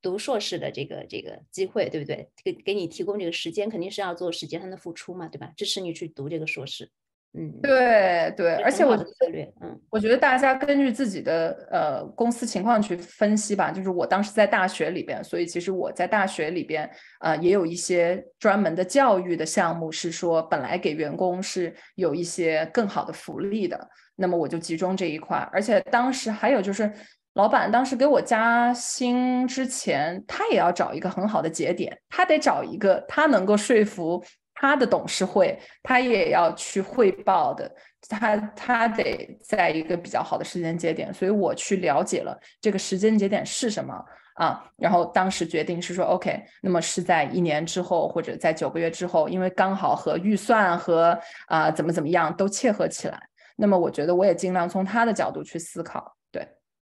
[0.00, 2.30] 读硕士的这个这个机会，对不对？
[2.44, 5.52] 给给你提供这个时间，肯定是要做时间上的付出嘛，对吧？
[5.56, 6.90] 支持你去读这个硕士。
[7.32, 13.70] 嗯，对对，而且我觉得，嗯，我觉得大家根据自己的呃公司情况去分析吧。
[13.70, 25.38] 就是我当时在大学里边，所以其实我在大学里边呃也有一些专门的教育的项目，是说本来给员工是有一些更好的福利的，那么我就集中这一块。
[25.52, 26.92] 而且当时还有就是，
[27.34, 34.20] 老板当时给我加薪之前，他也要找一个很好的节点，他得找一个他能够说服。
[34.60, 37.74] 他的董事会，他也要去汇报的，
[38.06, 43.94] 他他得在一个比较好的时间节点，所以我去了解了这个时间节点是什么
[44.34, 53.18] 啊，然后当时决定是说，OK，那么是在一年之后或者在九个月之后，因为刚好和预算和啊怎么怎么样都切合起来，
[53.56, 56.46] 那么我觉得我也尽量从他的角度去思考，对，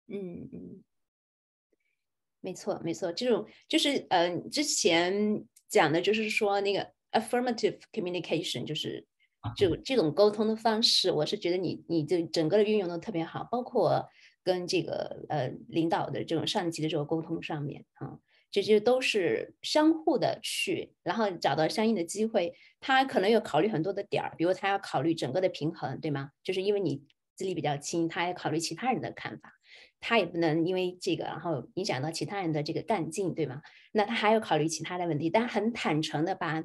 [0.08, 0.82] 嗯嗯，
[2.42, 6.86] 没错没错，这种就是嗯之前讲的就是说那个。
[7.12, 9.06] Affirmative communication 就是
[9.56, 14.08] 就这种沟通的方式，我是觉得你你这整个的运用的特别好，包括
[14.44, 18.18] 跟这个呃领导的这种上级的这个沟通上面啊，
[18.50, 22.54] 这些都是相互的去，然后找到相应的机会。
[22.80, 26.30] 他可能要考虑很多的点儿，比如他要考虑整个的平衡，对吗？
[26.44, 27.02] 就是因为你
[27.34, 29.52] 资历比较轻，他也考虑其他人的看法，
[30.00, 33.60] 他也不能因为这个然后影响到其他人的这个干劲，对吗？
[33.90, 36.62] 那他还要考虑其他的问题，但很坦诚的把。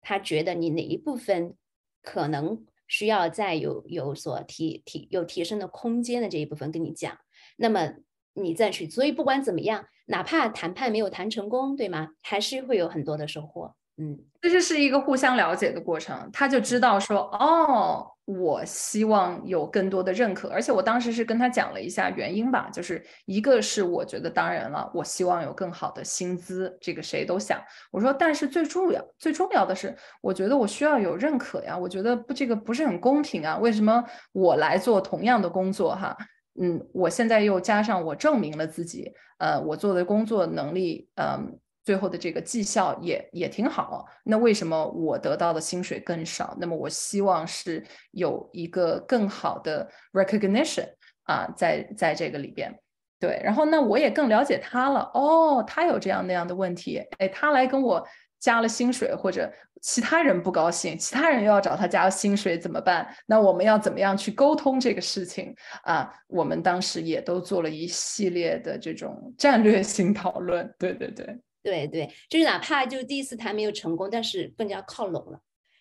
[0.00, 1.54] 他觉得你哪一部分
[2.02, 7.18] 可能需要再有有所提提有提升的空间的这一部分跟你讲，
[7.56, 7.94] 那么
[8.34, 8.88] 你再去。
[8.88, 12.10] 所以不管怎么样，哪怕谈判没有谈成功，对吗？
[12.22, 13.74] 还是会有很多的收获。
[13.96, 27.58] 嗯，这就是一个互相了解的过程，他就知道说，哦，我希望有更多的认可，而且我当时是跟他讲了一下原因吧，就是一个是我觉得当然了，我希望有更好的薪资，这个谁都想。
[27.90, 36.14] 我说，但是最重要最重要的是，我觉得我需要有认可呀，我觉得不这个不是很公平啊，为什么我来做同样的工作哈，
[36.60, 41.58] 嗯，我现在又加上我证明了自己，呃，我做的工作能力，嗯。
[41.88, 46.54] 最后的这个绩效也也挺好，那为什么我得到的薪水更少？
[46.60, 50.86] 那么我希望是有一个更好的 recognition
[51.22, 52.78] 啊，在在这个里边，
[53.18, 55.10] 对，然后那我也更了解他了。
[55.14, 58.06] 哦，他有这样那样的问题，哎，他来跟我
[58.38, 63.08] 加了薪水，或者其他人不高兴，其他人又要找他加薪水怎么办？
[63.24, 66.12] 那我们要怎么样去沟通这个事情啊？
[66.26, 70.70] 我们当时也都做了一系列的这种战略性 讨论。
[70.78, 71.26] 对对对。
[71.68, 75.40] 对对，就是哪怕就第一次谈没有成功，但是更加靠拢了，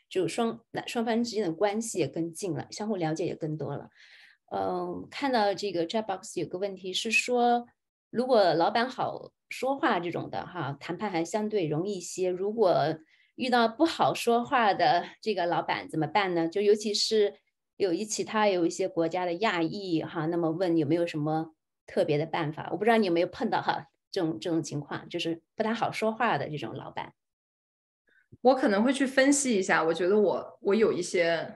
[0.09, 3.89] 就双双方之间的关系也更近了，相互了解也更多了。
[4.51, 7.67] 嗯，看到这个 chat box 有个问题是说，
[8.09, 12.29] 如果老板好说话这种的哈，谈判还相对容易一些。
[12.29, 12.97] 如果
[13.35, 16.47] 遇到不好说话的这个老板怎么办呢？
[16.49, 17.35] 就尤其是
[17.77, 21.53] 有一其他有一些国家的亚裔哈，那么问有没有什么
[21.85, 22.69] 特别的办法？
[22.71, 23.87] 我不知道你有没有碰到哈。
[24.17, 27.13] 这种这种情况就是不太好说话的这种老板，
[28.41, 29.83] 我可能会去分析一下。
[29.83, 31.55] 我觉得我我有一些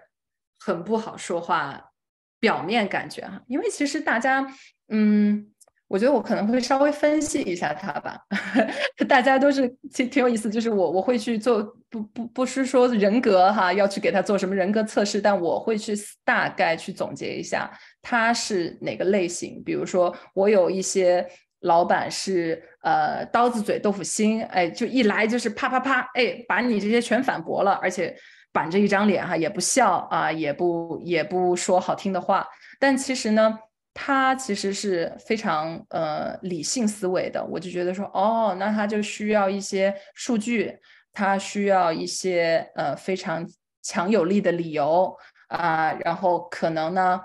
[0.60, 1.92] 很不好说话，
[2.40, 4.46] 表面感觉哈，因为其实大家，
[4.90, 5.52] 嗯，
[5.88, 8.28] 我觉得我可能会稍微分析一下他吧。
[9.10, 19.64] 大家都是挺挺有意思，就是我我会去做，不不不是说人格哈，要去给他做什么人格测试，但我会去大概去总结一下他是哪个类型。
[19.64, 21.28] 比如说我有一些。
[21.62, 28.16] 老板是呃刀子嘴豆腐心，哎，就一来就是啪啪啪，哎，把你这些全反驳了，而且
[28.52, 32.48] 板着一张脸哈，也不笑啊，也不也不说好听的话。
[32.80, 33.58] 但其实呢，
[33.94, 37.44] 他其实是非常呃理性思维的。
[37.46, 40.76] 我就觉得说，哦，那他就需要一些数据，
[41.14, 43.48] 他需要一些呃非常
[43.84, 45.16] 强有力的理由
[45.50, 47.22] 啊，然后可能呢。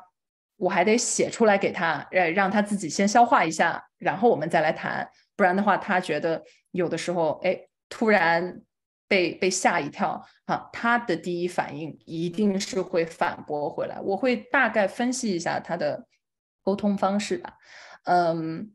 [0.59, 5.09] 我还得写出来给他，让，让他自己先消化一下，然后我们再来谈。
[5.37, 8.63] 不然的话，他觉得有的时候，哎，突然
[9.09, 14.01] 被被吓一跳，啊，他的第一反应一定是会反驳回来。
[14.01, 16.07] 我会大概分析一下他的
[16.63, 17.55] 沟通方式吧，
[18.05, 18.73] 嗯，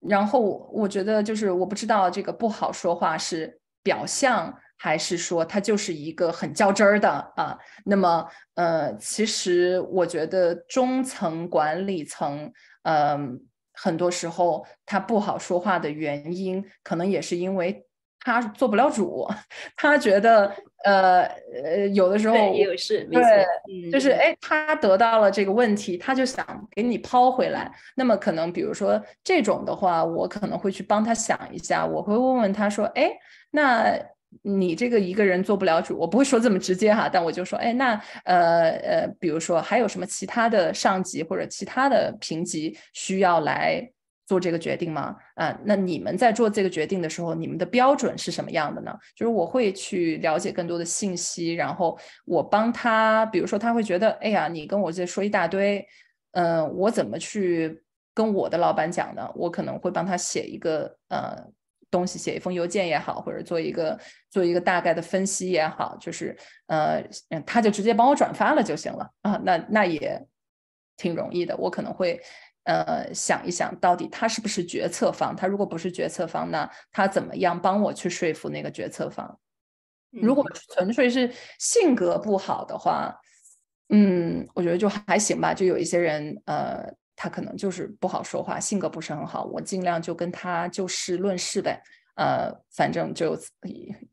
[0.00, 0.40] 然后
[0.72, 4.56] 我觉得就是我不知道这个不好说话是表象。
[4.82, 7.58] 还是说他就是一个很较真儿的啊？
[7.84, 12.50] 那么，呃，其实我觉得中层管理层，
[12.84, 13.38] 嗯，
[13.82, 17.84] 很多时候他不好说话的原因，可能也是因为
[18.22, 19.26] 他做不了主，
[19.74, 20.54] 他觉得
[20.84, 21.22] 呃
[21.64, 27.72] 呃有的时候也有事，对，就是哎，他得到了这个问题，他就想给你抛回来。
[27.96, 33.10] 那么可能比如说这种的话，我可能会去帮他想一下，我会问问他说，哎，
[33.50, 33.98] 那
[34.42, 43.90] 你这个一个人做不了主，我不会说这么直接哈，但我就说，哎，那呃呃，比如说还有什么其他的上级或者其他的评级需要来。
[44.26, 45.16] 做这个决定吗？
[45.34, 48.96] 啊，那你们在做这个决定的时候，你们的标准是什么样的呢？
[49.16, 55.84] 就是我会去了解更多的信息，然后我帮他，比如说他会觉得，哎呀，你跟我这说一大堆，
[56.30, 57.82] 嗯，我怎么去
[58.14, 59.28] 跟我的老板讲呢？
[59.34, 61.36] 我可能会帮他写一个呃
[61.90, 63.98] 东西，写一封邮件也好，或者做一个
[64.30, 66.36] 做一个大概的分析也好，就是
[66.66, 67.02] 呃，
[67.44, 70.26] 他就直接帮我转发了就行了啊，那那也
[70.96, 72.20] 挺容易的，我可能会。
[72.64, 75.34] 呃，想一想到底他是不是决策方？
[75.34, 79.40] 他如果不是决策方，那他怎么样帮我去说服那个决策方？
[80.10, 83.18] 如果纯粹是性格不好的话，
[83.88, 85.54] 嗯，我觉得就还行吧。
[85.54, 86.86] 就有一些人，呃，
[87.22, 91.78] 他可能就是不好说话，性格不是很好，我尽量就跟他就事论事呗。
[92.16, 93.38] 呃，反正就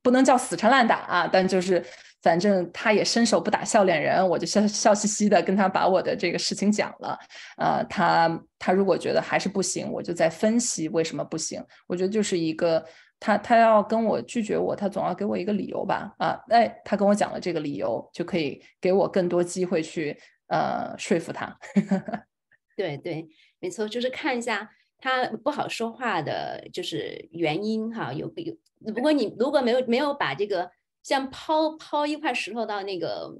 [0.02, 1.82] 不能叫死缠烂打啊，但就是
[2.22, 7.18] 反正他也伸手不打笑脸人，我就笑笑嘻嘻的跟他把我的这个事情讲了。
[7.58, 11.64] 呃，他他如果觉得还是不行，我就在分析为什么不行。
[11.88, 12.86] 我觉得就是一个
[13.22, 16.14] 他他要跟我拒绝我，他总要给我一个理由吧？
[16.18, 21.58] 啊，哎，他跟我讲了这个理由，就可以给我更多机会去呃说服他。
[22.78, 23.28] 对对，
[23.60, 24.72] 没错，就是看一下。
[25.00, 28.58] 他不好说话的，就是原因哈，有有。
[28.92, 30.72] 不过你如果没有没有把这个
[31.04, 33.32] 像抛抛一块石头到那个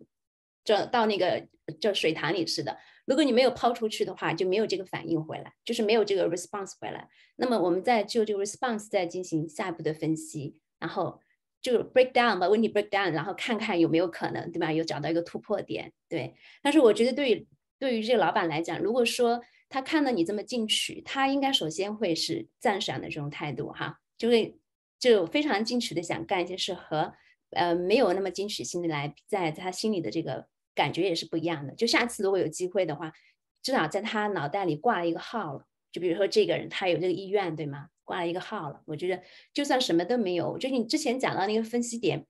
[0.64, 1.48] 这到那个
[1.82, 7.10] 这水塘里似的，如果你没有抛出去的话，就没有这个反应回来，就是没有这个 response 回来。
[7.38, 11.20] 那么我们再就这个 response 再进行下一步的分析，然后
[11.60, 14.72] 就 break down 把问题 break down，然后看看有没有可能，对吧？
[14.72, 16.36] 有找到一个突破点，对。
[16.62, 17.48] 但是我觉得对
[17.80, 24.58] 对于这个老板来讲，如果说他看到你这么进取，他应该首先会是赞赏的这种态度哈，就会
[25.00, 27.14] 就非常进取的想干一些事，和
[27.52, 31.74] 呃没有那么进取心的来，在他心里的这个感觉也是不一样的。
[31.76, 33.12] 就下次如果有机会的话，
[33.62, 35.66] 至少在他脑袋里挂了一个号了。
[35.92, 37.88] 就比如说这个人他有这个意愿，对吗？
[38.04, 38.82] 挂了一个号了。
[38.86, 39.22] 我觉得
[39.54, 42.26] 就算什么都没有，就你之前讲到那个分析点，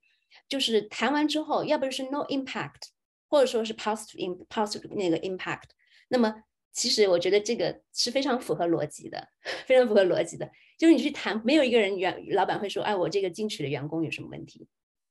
[0.50, 2.90] 就是谈完之后，要不就是 no impact，
[3.28, 5.70] 或者说是 positive positive 那个 impact，
[6.08, 6.44] 那么。
[6.74, 9.30] 其实我觉得这个是非常符合逻辑的，
[9.66, 10.48] 非常符合逻辑的。
[10.78, 14.68] 就是你去谈，没有一个人员老板会说，哎，我这个进取的员工有什么问题？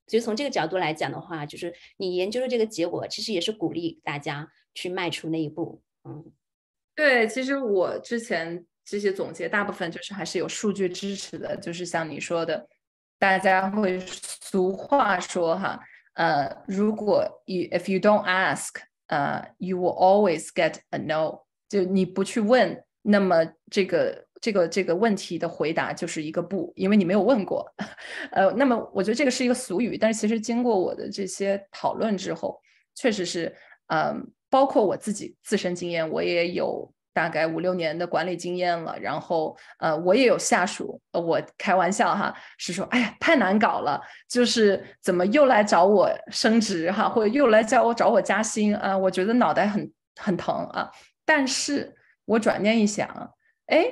[0.06, 5.82] 所以从这个角度来讲的话，就是你研究的这个结果，其实也是鼓励大家去迈出那一步。
[6.04, 6.32] 嗯，
[6.94, 11.56] 对，其实我之前这些总结，大部分就是还是有数据支持的。
[11.56, 12.68] 就是像你说的，
[13.18, 15.80] 大家会俗话说哈，
[16.16, 18.74] 呃，如果 you if you don't ask，
[19.06, 21.40] 呃，you will always get a no。
[21.68, 27.70] 就你不去问，那么这个这个这个问题的回答就是一个不，因为你没有问过。
[28.32, 32.58] 呃，那么我觉得这个是一个俗语，但是其实经过我的这些讨论之后，
[32.94, 33.54] 确实是，
[33.88, 38.94] 嗯，包括我自己自身经验，我也有大概五六年的管理经验了。
[39.00, 43.98] 然后，呃，我也有下属，我开玩笑哈，是说，哎呀，太难搞了，
[44.28, 48.96] 就是怎么又来找我升职哈，或者又来叫我找我加薪啊？
[48.98, 49.90] 我觉得脑袋很
[50.20, 50.90] 很疼啊。
[51.24, 51.96] 但是
[52.26, 53.08] 我转念一想，
[53.68, 53.86] 哎，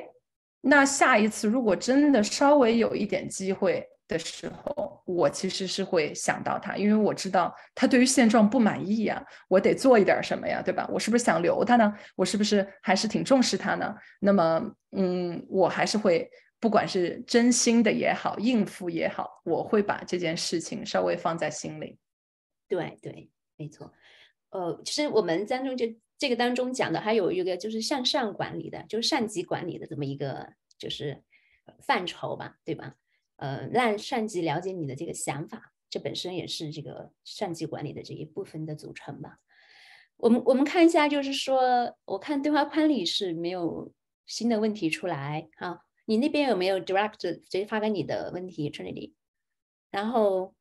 [0.60, 10.88] 那下一次如果真的稍微有一点机会的时候，我其实是会想到他，因为我知道他对于现状不满意呀，我得做一点什么呀，对吧？
[10.92, 11.92] 我是不是想留他呢？
[12.16, 13.94] 我是不是还是挺重视他呢？
[14.20, 16.30] 那么，嗯，我还是会，
[16.60, 21.98] 不管是真心的也好，应付也好，我会把这件事情稍微放在心里。
[22.68, 23.92] 对对，没错。
[24.50, 25.86] 呃，其实我们当中就。
[26.16, 30.48] 这个当中讲的还有一个就是向上管理的，就是上级管理的这么一个
[30.78, 31.20] 就是
[31.82, 32.94] 范畴吧，对吧？
[33.44, 39.38] 呃，让上级了解你的这个想法，这本身也是这个上级管理的这一部分的组成吧。
[40.16, 43.92] 我们我们看一下，就是说，我看对话框里是没有
[44.24, 49.12] 新的问题出来啊，你那边有没有 direct 直接发给你的问题 Trinity？
[49.90, 50.54] 然后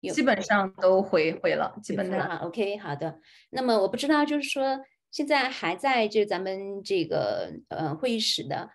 [0.00, 0.12] 有。
[0.12, 3.18] 基本上都回回了，基本上 OK 好的。
[3.48, 4.78] 那么我不知道，就是说
[5.10, 8.68] 现在还在就咱们这个呃会议室的，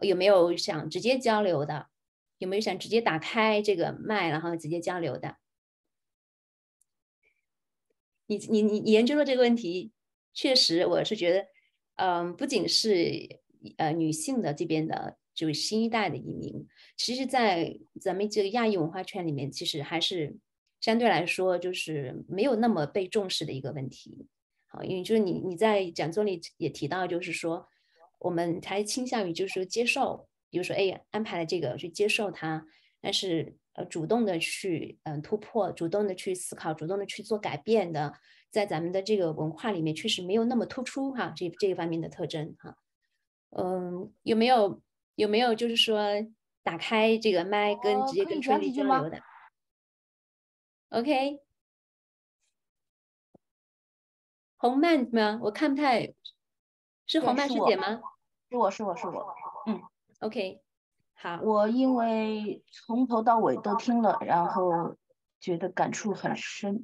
[0.00, 1.88] 有没有想直接交流的？
[2.38, 5.36] 有没有想直接打开这个麦，然后直接交流的？
[8.26, 9.92] 你你你研究了这个问题，
[10.34, 11.46] 确实我是觉得，
[11.94, 13.40] 嗯，不仅是
[13.76, 20.36] 呃女性的这边的就是新一代的移民，其实，在咱们这个亚裔文化圈里面，其实还是
[20.80, 24.26] 相对来说就是没有那么被重视的一个问题。
[24.66, 27.68] 好，因为就是你你在讲座里也提到，就是说
[28.18, 32.66] 我们才倾向于就是说接受，比如说哎安排了这个去接受它，
[33.02, 38.14] 但是呃主动的去嗯突破，主动的去思考，主动的去做改变的，
[38.50, 42.78] 在咱们的这个文化里面确实没有那么突出哈，这这一方面的特征哈。
[43.50, 44.80] 嗯，有没有？
[45.16, 45.98] 有没有就是说
[46.62, 49.20] 打开这个麦跟直接跟春丽交流的
[50.88, 51.40] ？OK，
[54.56, 55.38] 红曼吗？
[55.42, 56.14] 我看不太，
[57.06, 58.00] 是红曼师姐吗？
[58.50, 59.34] 是我是我是我，
[59.66, 59.82] 嗯
[60.20, 60.60] ，OK，
[61.14, 61.40] 好。
[61.42, 64.96] 我因为从头到尾都听了，然后
[65.40, 66.82] 觉得感触很深。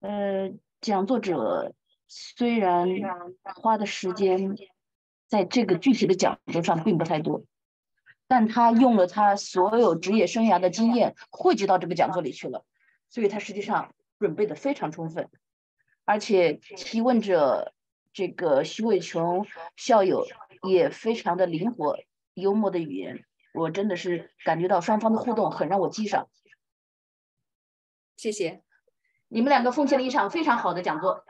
[0.00, 1.74] 呃，讲作者
[2.08, 2.88] 虽然
[3.42, 4.56] 花的时间。
[5.26, 7.42] 在这个具体的讲座上并不太多，
[8.28, 12.64] 但他用了他所有职业生涯的经验汇集到这个讲座里去了，
[13.08, 15.28] 所以他实际上准备的非常充分，
[16.04, 17.72] 而且提问者
[18.12, 19.44] 这个徐伟琼
[19.76, 20.24] 校友
[20.68, 21.98] 也非常的灵活，
[22.34, 23.24] 幽默的语言，
[23.54, 26.28] 我真的是感觉到双方的互动很让我激赏。
[28.16, 28.62] 谢谢，
[29.28, 31.24] 你们两个奉献了一场非常好的讲座。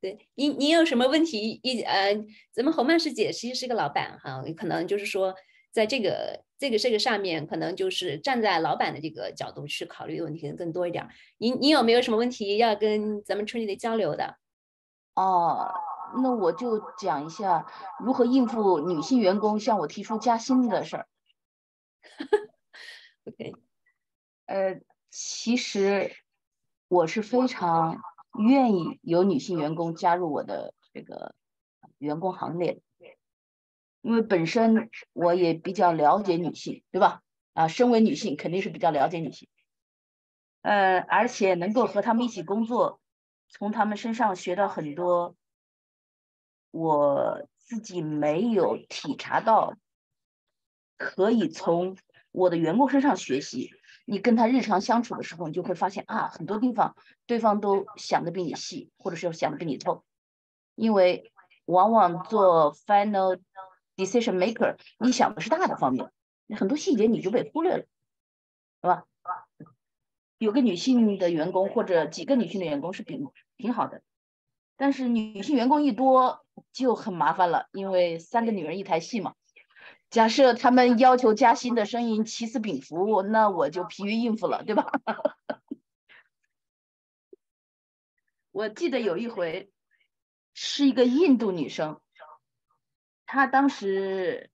[0.00, 1.58] 对您，您有什么问题？
[1.62, 2.14] 一呃，
[2.52, 5.34] 咱们侯曼师姐其实是个老板哈，可能就是说，
[5.72, 11.08] 在这个这个这个上面，可能就是站在老板的这个角度去考虑的问题更多一点。
[11.38, 14.36] 您您有没有什么问题要跟咱们春丽的交流的？
[15.14, 15.72] 哦，
[16.14, 17.66] 那我就讲一下
[17.98, 21.08] 如何应付女性员工向我提出加薪的事儿。
[23.24, 23.54] OK，
[24.46, 24.80] 呃，
[25.10, 26.14] 其实
[26.88, 28.00] 我是非常。
[28.38, 31.34] 愿意有女性员工加入我的这个
[31.96, 32.82] 员工行列，
[34.02, 37.22] 因为本身我也比较了解女性，对吧？
[37.54, 39.48] 啊，身为女性肯定是比较了解女性，
[40.60, 43.00] 呃，而且能够和她们一起工作，
[43.48, 45.34] 从她们身上学到很多
[46.76, 49.74] 我自己没有体察到，
[50.98, 51.96] 可以从
[52.32, 53.70] 我的员工身上学习。
[54.04, 56.94] 你跟他日常相处的时候，你就会发现啊，很多地方
[57.26, 60.04] 对方都想的比你细，或者是想的比你透。
[60.74, 61.32] 因为
[61.64, 63.40] 往往做 final
[63.96, 66.12] decision maker，你想的是大的方面，
[66.56, 67.84] 很多细节你就被忽略了，
[68.82, 69.06] 是吧？
[70.38, 73.26] 有个女性的员工或者几个女性的员工是挺
[73.56, 74.02] 挺好的，
[74.76, 76.45] 但是女性员工一多
[76.76, 79.34] 就很麻烦了，因为三个女人一台戏嘛。
[80.10, 84.92] 假设他们要求加薪的声音起死禀赋，那我就疲于应付了，对吧？
[88.52, 89.70] 我记得有一回，
[90.52, 91.98] 是一个印度女生，
[93.24, 94.50] 她当时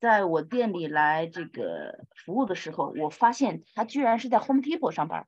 [0.00, 5.26] 在我店里来这个服务的时候，我发现她居然是在 Home Depot 上班，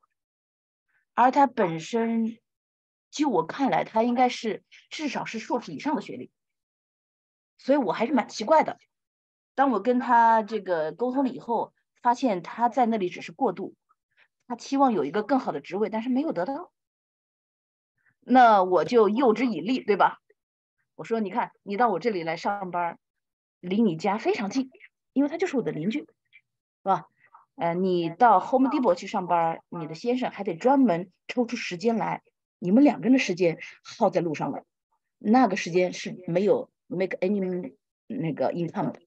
[1.15, 2.37] 而她本身，
[3.23, 6.31] 就我看来，他应该是至少是硕士以上的学历，
[7.57, 8.77] 所以我还是蛮奇怪的。
[9.55, 13.75] 当我跟他这个沟通了以后，发现他在那里只是过渡，
[14.47, 16.71] 他期望有一个更好的职位，但是没有得到。
[18.19, 20.19] 那我就诱之以利，对吧？
[20.95, 22.99] 我说，你看，你到我这里来上班，
[23.59, 24.69] 离你家非常近，
[25.13, 26.07] 因为他就是我的邻居，是
[26.83, 27.05] 吧？
[27.55, 32.21] 呃，你到 Home Depot 去上班，你的先生还得专门抽出时间来，
[32.59, 34.65] 你们两个人的时间耗在路上了，
[35.17, 37.73] 那个时间是没有 make any
[38.07, 38.99] 那个 income 的。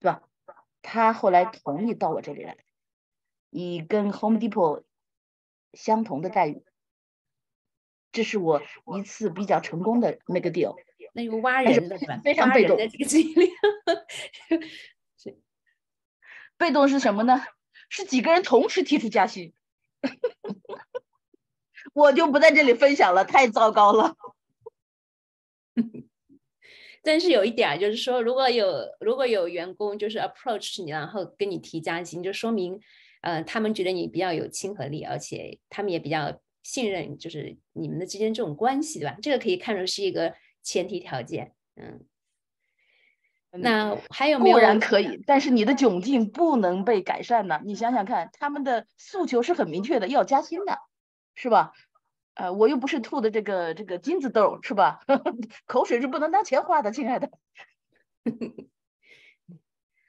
[0.00, 0.22] 对吧？
[0.82, 2.56] 他后来同意到我这里来，
[3.50, 4.84] 以跟 Home Depot
[5.74, 6.64] 相同的待遇，
[8.12, 8.62] 这是我
[8.98, 10.74] 一次比较成功的那个 deal。
[11.12, 11.98] 那有挖人的？
[12.24, 13.50] 非常被动的这个经历。
[16.56, 17.42] 被动是什么呢？
[17.88, 19.52] 是几个人同时提出加薪，
[21.92, 24.14] 我就不在这里分享了，太糟糕了。
[27.02, 28.66] 但是有一点就是说，如果有
[29.00, 32.78] 如果有员工就是 approach 你，然后跟你提加薪，就说明，
[33.22, 39.16] 呃，他们觉得你比较有亲和力，而且他们也比较信任，就是你们的之间这种关系，对吧？
[39.22, 41.54] 这个可以看作是一个前提条件。
[41.76, 42.04] 嗯，
[43.50, 44.56] 那还有没有？
[44.56, 47.62] 固然可以，但是你的窘境不能被改善呢？
[47.64, 50.78] 你想想看，他们的诉求是很明确的，要加薪的，
[51.40, 51.72] 是吧？
[52.34, 55.00] 呃，我又不是吐的这个这个金子豆，是吧？
[55.66, 57.30] 口水是不能当钱花的，亲爱的。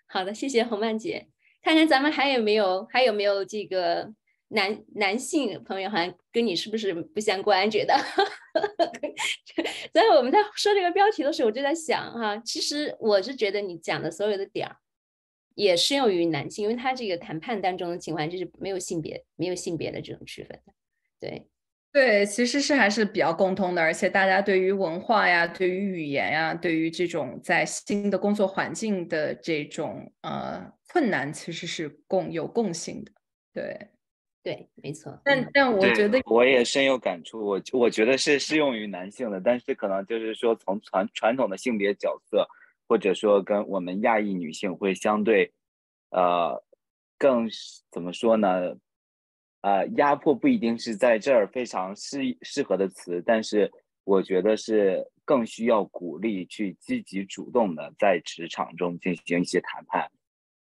[0.07, 1.29] 好的，谢谢红曼姐。
[1.61, 4.13] 看看咱们还有没有还有没有这个
[4.49, 7.69] 男男性朋友，好像跟你是不是不相关？
[7.71, 7.95] 觉 得
[9.93, 14.75] 所以我们在说这个标题的时候，我就在想哈，其实我是觉得你讲的所有的点儿
[15.55, 20.73] 也适用于男性，因为他这个谈判当中的情况就是没有性别、没有性别的这种区分的。
[21.21, 21.47] 对，
[21.93, 33.11] 对，其实是还是比较共通的，而且大家对于文化呀、对于语言呀、对于这种在新的工作环境的这种呃困难，其实是共有共性的。
[33.53, 33.87] 对。
[34.43, 35.21] 对，没错。
[35.23, 37.45] 但但我觉得我也深有感触。
[37.45, 42.47] 我我觉得是适用于男性的，但是可能就是说从传传统的性别角色，
[42.87, 45.53] 或者说跟我们亚裔女性会相对，
[46.09, 46.63] 呃，
[47.19, 47.47] 更
[47.91, 48.75] 怎么说呢？
[49.61, 53.71] 呃，压迫不一定是在这儿非常适适合的词，但是
[54.03, 60.11] 我觉得是更需要鼓励去积极主动的在职场中进行一些谈判。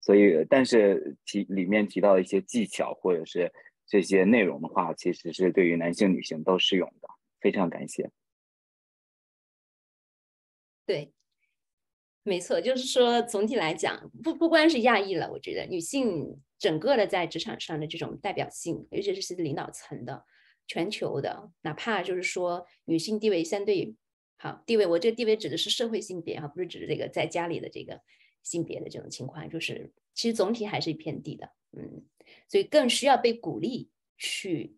[0.00, 3.52] 所以，但是提里面提到一些技巧或者是。
[3.92, 7.08] 这些内容的话，其实是对于男性、女性都适用的。
[7.40, 8.08] 非常感谢。
[10.86, 11.10] 对，
[12.22, 20.24] 没错，就是说总体来讲，不不光是亚裔了，我觉得女性整个的在职场上的这种代表性，尤其是领导层的、
[20.68, 23.96] 全球的，哪怕就是说女性地位相对
[24.36, 28.00] 好地位，我这个地位指的是社会性别哈，不是指这个在家里的这个
[28.44, 32.06] 性别的这种情况，就是其实总体还是偏低的，嗯。
[32.46, 34.76] 所以更需要被鼓励去，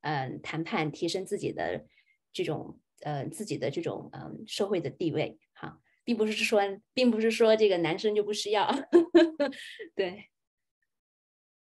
[0.00, 1.84] 嗯，谈判提升自己的
[2.32, 6.62] 这种，呃，自己的这种，嗯，社会的地位，哈，并不是说，
[6.94, 8.70] 并不是说这个男生就不需要，
[9.94, 10.30] 对。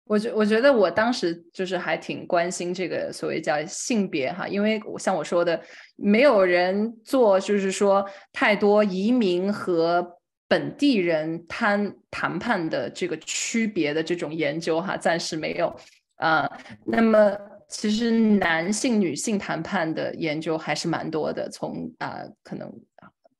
[0.05, 5.61] 我觉我觉得我当时就是还挺关心这个所谓叫性别哈，因为我像我说的，
[5.95, 10.15] 没有人做就是说太多移民和。
[10.47, 15.75] 本地人谈谈判的这个区别的这种研究哈，暂时没有
[16.17, 16.47] 啊。
[16.85, 17.35] 那么
[17.67, 22.71] 其实男性、女性谈判的研究还是蛮多的，从啊可能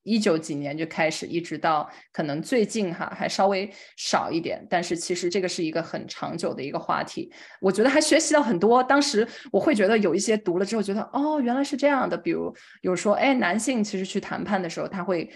[0.05, 4.65] 一九几年就开始，一直到可能最近哈还稍微少一点。
[4.69, 7.29] 但是其实这个是一个很长久的一个话题，
[7.59, 8.81] 我觉得还学习到很多。
[8.81, 15.29] 当时我会觉得有一些读了之后觉得哦原来是这样的，比如有说哎男性其实去谈判的时候他会。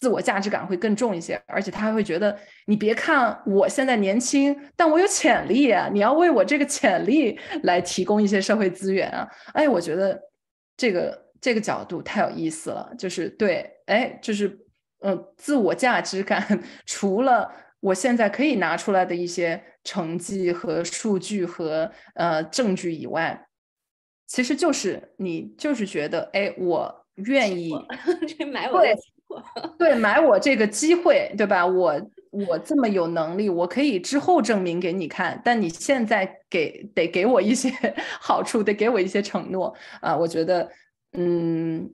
[0.00, 5.90] 自我价值感会更重一些，而且他还会觉得，你别看我现在年轻，但我有潜力啊！
[5.92, 9.28] 你要为我这个潜力来提供一些社会资源啊！
[9.52, 10.18] 哎，我觉得
[10.74, 14.58] 这个这个角度太有意思了，就是对，哎，就是
[15.00, 17.50] 嗯，自我价值感 除了
[17.80, 23.46] 我现在可以拿出来的一些成绩和数据和呃证据以外，
[24.26, 27.72] 其实就是你就是觉得，哎，我愿意
[28.28, 28.88] 去买我的。
[29.78, 31.64] 对，买我这个机会，对吧？
[31.64, 31.94] 我
[32.48, 35.40] 我这么有能力，我可以之后证明给你看。
[35.44, 37.70] 但你现在给得给我一些
[38.20, 40.16] 好处，得给我一些承诺啊！
[40.16, 40.68] 我觉得，
[41.12, 41.90] 嗯，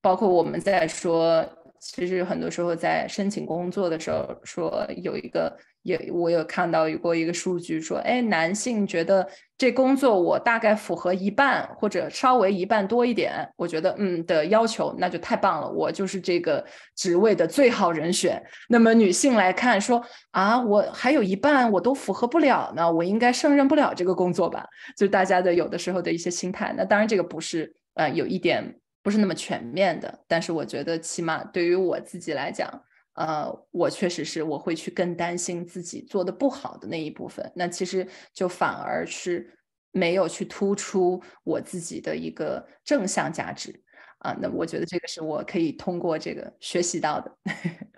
[0.00, 1.44] 包括我们在说，
[1.80, 5.56] 其实很多时候在申请工作的时候，说有一个。
[5.82, 9.26] 也我有看到有过一个数据说，哎，男性觉得
[9.56, 16.62] 这工作我大概符合一半或者稍微一半多一点，我觉得嗯的要求那就太棒了，我就是这个
[16.94, 18.42] 职位的最好人选。
[18.68, 24.62] 那么女性来看说啊，我还有一半我都符合不了呢，我应该胜任不了这个工作吧？
[24.98, 26.74] 就大家的有的时候的一些心态。
[26.76, 32.82] 那当然这个不是呃有一点不是那么全面的，但是我觉得起码对于我自己来讲。
[33.14, 39.58] 呃，我确实是，我会去更担心自己做的不好的那一部分，那其实就反而是
[39.90, 43.82] 没有去突出我自己的一个正向价值
[44.20, 44.32] 啊。
[44.40, 47.36] 那我觉得这个是我可以通过这个学习到的。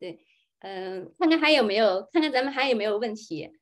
[0.00, 0.18] 对，
[0.60, 3.52] 嗯，看看还有没有，看看咱们还有没有问题。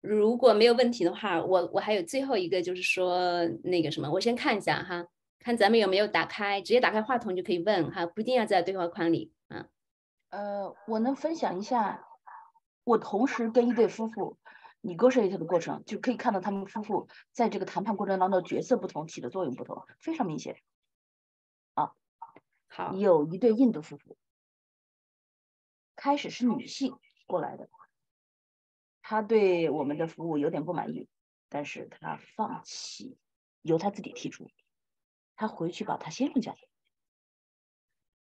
[0.00, 5.06] 如果没有问题的话，我我还有最后一个，就是说那个什么，我先看一下哈，
[5.40, 9.32] 看咱们有没有打开，直接打开话筒就可以问哈，不一定要在对话框里。
[10.30, 12.06] 呃，我能分享一下，
[12.84, 14.38] 我同时跟一对夫妇
[14.82, 20.60] negotiate 的过程，就可以看到他们夫妇在这个谈判过程当中角色不同，起的作用不同，非常明显。
[21.72, 21.92] 啊，
[22.68, 24.18] 好，有一对印度夫妇，
[25.96, 26.94] 开始是女性
[27.26, 27.68] 过来的，
[29.10, 31.08] 他对我们的服务有点不满意，
[31.48, 33.16] 但是他放弃，
[33.62, 34.50] 由他自己提出，
[35.34, 36.58] 他回去把他先生叫来。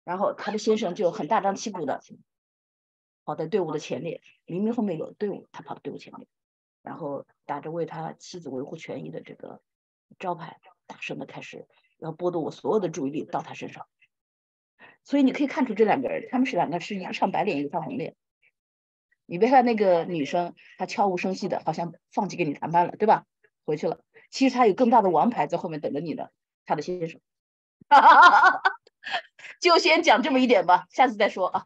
[0.04, 2.02] 然后他的先生就很大张旗鼓的
[3.24, 6.28] 跑在队伍的前列，明明后面有队伍，他跑到队伍前面，
[6.82, 9.62] 然后打着为他妻子维护权益的这个
[10.18, 11.68] 招牌，大声的开始
[12.00, 13.88] 要剥夺我所有的注意力到他身上。
[15.04, 18.16] 所以你可以看出这两个人，他们是两个是一个唱白脸，一个唱红脸。
[19.32, 23.24] 你别看那个女生，她悄无声息的，好像放弃跟你谈判了，对吧？
[23.64, 26.28] 回去了，其实她有更大的王牌在后面等着你呢，
[26.66, 27.22] 她的先生。
[29.62, 31.66] 就先讲这么一点吧，下次再说啊。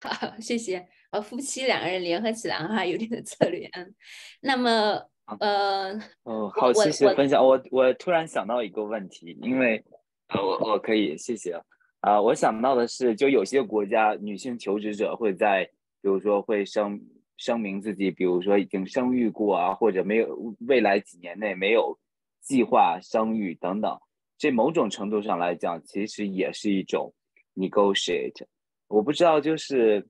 [0.00, 0.88] 好， 谢谢。
[1.10, 3.68] 呃，夫妻两个人联合起来哈， 有点的策略。
[3.72, 3.92] 嗯，
[4.40, 5.02] 那么
[5.40, 7.44] 呃，哦，好，谢谢分享。
[7.44, 9.84] 我我突然想到一个问题，因为
[10.28, 11.60] 呃，我我可以谢谢
[12.00, 12.22] 啊。
[12.22, 15.68] 我想到的是，就有些国家女性求职者会在，
[16.06, 17.00] 比如说会声
[17.36, 21.98] 声明自己，比如说已经生育过啊，或者没有未来几年内没有
[22.40, 23.98] 计划生育等等。
[24.38, 27.12] 这某种程度上来讲，其实也是一种
[27.56, 28.46] negotiate。
[28.86, 30.06] 我不知道，就是，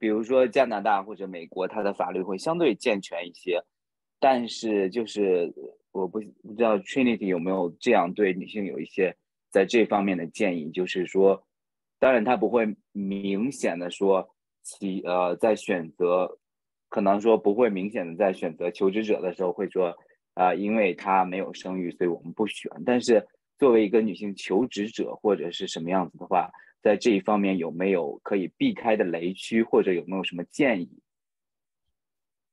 [0.00, 3.62] 比如说加拿大或者美国，它的法律会相对健全一些，
[4.18, 5.52] 但是就是
[5.92, 9.14] 我不不知道 Trinity 有没有这样对女性有一些
[9.50, 11.46] 在这方面的建议，就是说，
[11.98, 14.26] 当然他不会明显的说
[14.68, 16.38] 其呃在选择，
[16.90, 19.96] 可能说不会明显的在选择求职者的时候会说
[20.34, 23.26] 啊，因为他没有生育，所以我们不选，但是。
[23.58, 26.48] 作为一个女性求职者或者是什么样子的话，
[26.80, 30.88] 在这一方面有没有可以避开的雷区，或者有没有什么建议？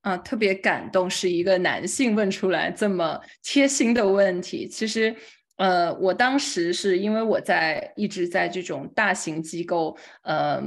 [0.01, 4.67] 啊，特别感动，是一个男性问出来这么贴心的问题。
[4.67, 5.15] 其实，
[5.57, 10.59] 呃，我当时是因为我在一直在这种大型机构，呃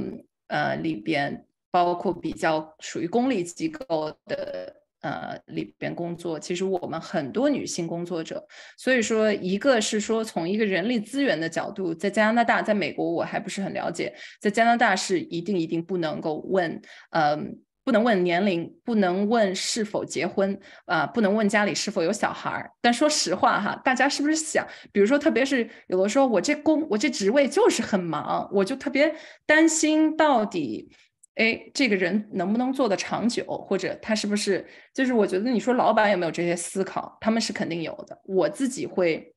[0.49, 4.75] 呃里边，包括比较属于公立机构的。
[5.01, 8.45] 呃，里边工作，其实我们很多女性工作者，
[8.77, 16.81] 所以说，一个是说从一个人力资源的角度，在加拿大，在美国我还不是很了解，在加拿大是一定一定不能够问，
[17.11, 20.55] 嗯，不能问年龄，不能问是否结婚，
[20.85, 22.69] 啊，不能问家里是否有小孩儿。
[22.81, 29.15] 但说实话哈，大家是不是想，比如说，特别是有的时候，我这工，我这职位就是很忙，我就特别
[29.47, 30.91] 担心到底。
[31.33, 34.63] 哎，这个人能不能做得长久，或者他是不是
[34.93, 38.21] 就是我觉得你说老板有没有这些思考，他们是肯定有的。
[38.25, 39.33] 我自己会，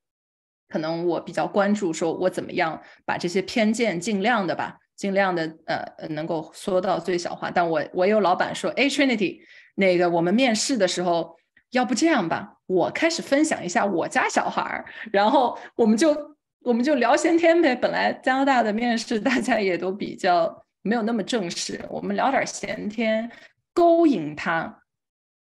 [0.69, 7.51] 可能我比较关注，说我怎么样把这些偏见尽量的吧，尽量的呃能够缩到最小化。
[7.51, 9.41] 但我我有老板说，哎，Trinity，
[9.75, 11.37] 那个我们面试的时候，
[11.73, 16.17] 要不这样吧，我开始分享一下我家小孩儿，然后我们就
[16.61, 17.75] 我们就聊先天呗。
[17.75, 20.63] 本来加拿大的面试 大家也都比较。
[20.85, 23.31] 没有那么正式，我们聊点闲天，
[23.73, 24.83] 勾引他，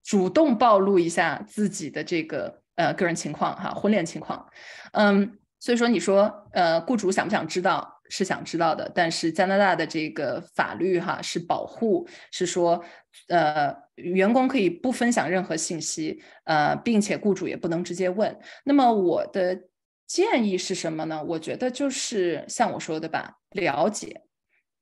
[0.04, 4.46] 主动暴露一下自己的这个呃个人情况哈，婚恋情况，
[4.92, 12.84] 嗯，所以说你说呃雇主想不想知道是想知道的，但是加拿大的这个法律哈是保护，是说
[13.28, 18.38] 呃员工可以不分享任何信息，呃，并且雇主也不能直接问。
[18.64, 19.58] 那么我的
[20.06, 21.24] 建议是什么呢？
[21.24, 24.20] 我觉得就是像我说的吧，了解。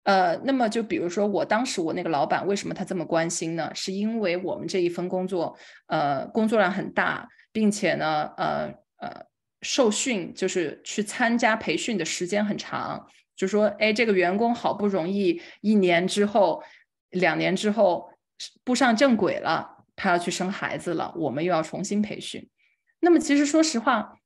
[0.03, 3.71] 呃，那么就比如说，我当时我那个老板为什么他这么关心呢？
[3.75, 9.25] 是因为我们这一份工作，呃，工作量很大，并且呢，呃呃，
[9.61, 13.07] 受训就是去参加培训的时间很长。
[13.41, 16.63] 就说，哎，这个员工好不容易一年之后、
[17.09, 18.11] 两年之后
[18.63, 22.47] 步上正轨了，他要去生孩子了，我们又要重新培训。
[23.01, 24.19] 那么其实说实话，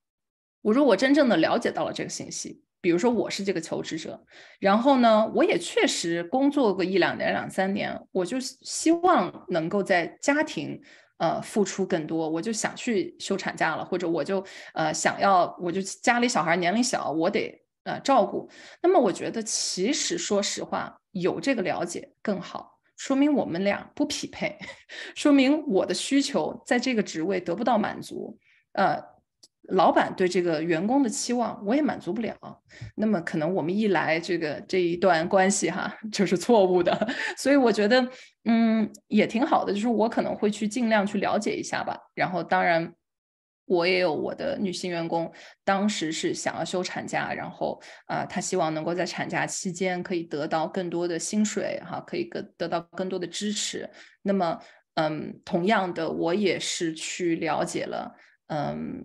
[0.63, 2.63] 我如果真正的了解到了这个信息。
[2.81, 4.27] 比如说我是这个求职者，
[4.61, 10.79] 然后呢，我也确实工作个一两年、两三年，我就希望能够在家庭
[11.17, 18.51] 呃付出更多，我就想去休产假了，或者我就呃想要，我就家里小孩年龄小，我得呃照顾。
[18.83, 24.59] 那么我觉得其实说实话，有这个了解更好，说明我们俩不匹配，
[25.15, 28.39] 说明我的需求在这个职位得不到满足，
[28.73, 29.15] 呃。
[29.69, 32.37] 老板对这个员工的期望，我也满足不了。
[32.97, 37.09] 那么可能我们一来这个这一段关系哈， 就是错误的。
[37.39, 38.07] 所以我觉得，
[38.45, 39.73] 嗯，也挺好的。
[39.73, 41.99] 就是我可能会去尽量去了解一下吧。
[42.15, 42.93] 然后当然，
[43.67, 45.33] 我也有我的女性员工，
[45.65, 53.89] 当时是想要休产假，然后啊，她希望能够在产假期间可以得到更多的薪水哈，可以得得到更多的支持。
[54.23, 54.59] 那么，
[54.95, 58.15] 嗯，同样的，我也是去了解了，
[58.49, 59.05] 嗯。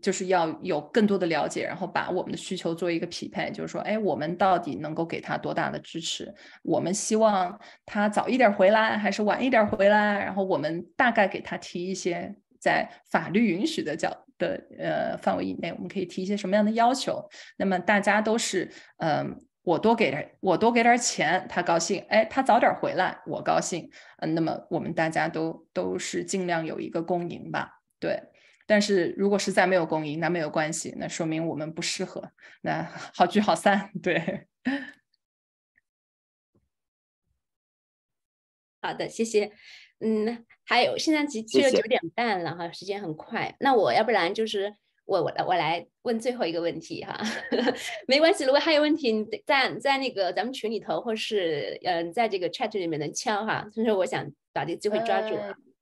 [0.00, 3.50] 就是要有更多的了解，然后把我们的需求做一个匹配。
[3.50, 6.32] 就是说，哎，我们到底能够给她多大的支持？
[6.62, 10.20] 我们希望她早一点回来，还是晚一点回来？
[10.20, 17.28] 然后我们大概给她提一些在法律允许的角的呃范围以内，我们可以提一些什么样的要求？
[17.56, 22.04] 那么大家都是，嗯，我多给点，我多给点钱，他高兴。
[22.08, 23.90] 哎，他早点回来，我高兴。
[24.18, 27.80] 嗯，那么我们大家都都是尽量有一个共赢吧。
[27.98, 28.22] 对。
[28.70, 32.30] 但是如果实在没有共赢，那没有关系，那说明我们不适合，
[32.60, 32.82] 那
[33.14, 33.90] 好聚好散。
[34.02, 34.46] 对，
[38.82, 39.52] 好的，谢谢。
[40.00, 43.56] 嗯，还有现在其实九点半了哈，时间很快。
[43.58, 44.74] 那我要不然就是
[45.06, 47.18] 我我来我来问最后一个问题哈，
[48.06, 55.34] 没关系，如果还有问题，你在在那个咱们群里头，或是嗯，在这个 chat 里面能敲哈，所以说我想把这个机会抓住。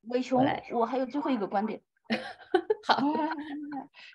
[0.09, 1.81] 伟雄，我还有最后一个观点。
[2.87, 3.03] 好，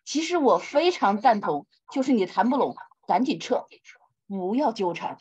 [0.05, 2.73] 其实我非常赞同，就是你谈不拢，
[3.05, 3.65] 赶紧撤，
[4.29, 5.17] 不要纠缠。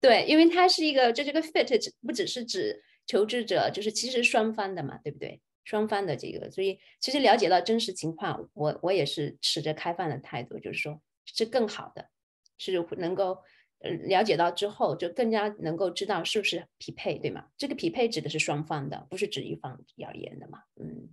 [0.00, 5.40] 对，因为它是一个，就这个 fit 不只是指求职者，就是其实双方的嘛，对不对？
[5.64, 12.08] 双方的这个，所以其实了解到真实情况，我我也是持着开放的态度，就是说是更好的，
[12.56, 13.38] 是能够
[13.80, 17.48] 呃了解到之后，就更加能够知道是不是匹配，对吗？
[17.58, 20.60] 这个匹配指的是双方的，不是指一方而言的嘛？
[20.80, 21.10] 嗯，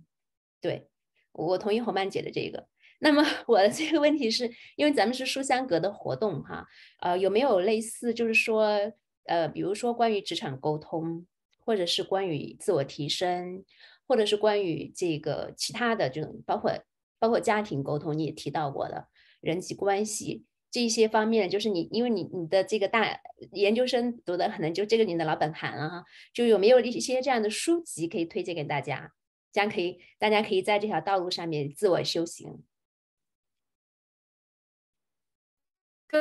[0.60, 0.88] 对，
[1.32, 2.68] 我同意红曼姐的这个。
[3.00, 6.66] 那么 我的这个问题是因为咱们是书香阁的活动哈，
[7.00, 8.92] 呃，有没有类似就是说
[9.24, 11.26] 呃，比如说关于职场沟通，
[11.60, 13.64] 或者是关于自我提升？
[14.08, 16.72] 或者是关于这个其他的这种，包括
[17.18, 19.08] 包括家庭沟通，你也提到过的
[19.40, 23.20] 人际关系这一些方面，就是你因为你你的这个大
[23.50, 29.10] 研究生读的可能就这个你的老本行了哈，就有没有一些这样的书籍可以推荐给大家，
[29.52, 32.62] 这样可以大家可以在这条道路上面自我修行。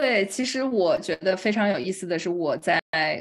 [0.01, 2.79] 对，其实我觉得非常有意思的是，我在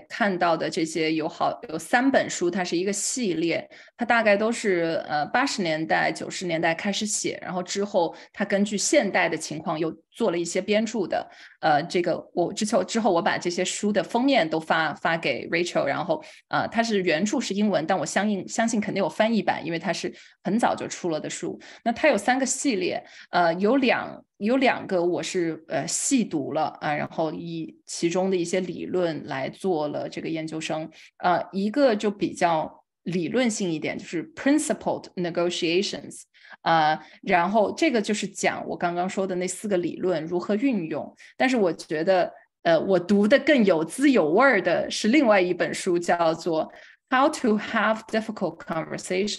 [0.08, 11.28] 看到的这些有好有三本书，它是一个系列，它大概都是呃八十年代九十年代开始写，然后之后它根据现代的情况又做了一些编著的。
[11.64, 21.58] 呃，这个我之后之后我把这些书的封面都发发给 Rachel，然后呃它是原著是英文，但我相应相信肯定有翻译版，因为它是很早就出了的书。
[21.82, 36.22] 那它有三个系列，呃有两有两个我是呃细读了啊，然后以其中的一些理论来做了这个研究生，呃一个就比较理论性一点，就是 principled negotiations。
[36.60, 41.14] 啊，然后这个就是讲我刚刚说的那四个理论如何运用。
[41.36, 42.32] 但是我觉得，
[42.62, 46.72] 呃，我读的更有滋有味儿的是另外一本书，叫做
[47.16, 49.36] 《How to Have Difficult Conversations》，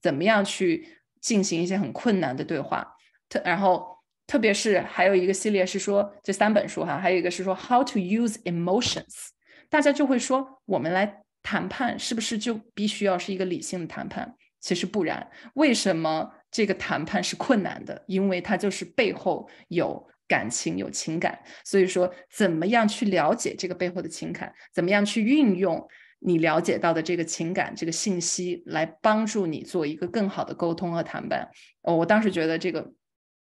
[0.00, 2.86] 怎么样去进行一些很困难的对话。
[3.28, 9.30] 特然后，特别是还有一个系列是说这三本书哈，还有一个是说 How to Use Emotions。
[9.68, 14.34] 大家就会说，我们来谈判是不是就必须要是一个理性的谈判？
[14.60, 18.04] 其实不然，为什么这个谈判是困难的？
[18.06, 21.38] 因为它就是背后有感情、有情感。
[21.64, 24.52] 所以说，怎么样去了解这个背后的情感？
[24.74, 25.86] 怎么样去运用
[26.18, 31.48] 你了解到的这个情感、这个信息，来帮助你做一个更好的沟通和谈判？
[31.82, 32.92] 哦，我当时觉得这个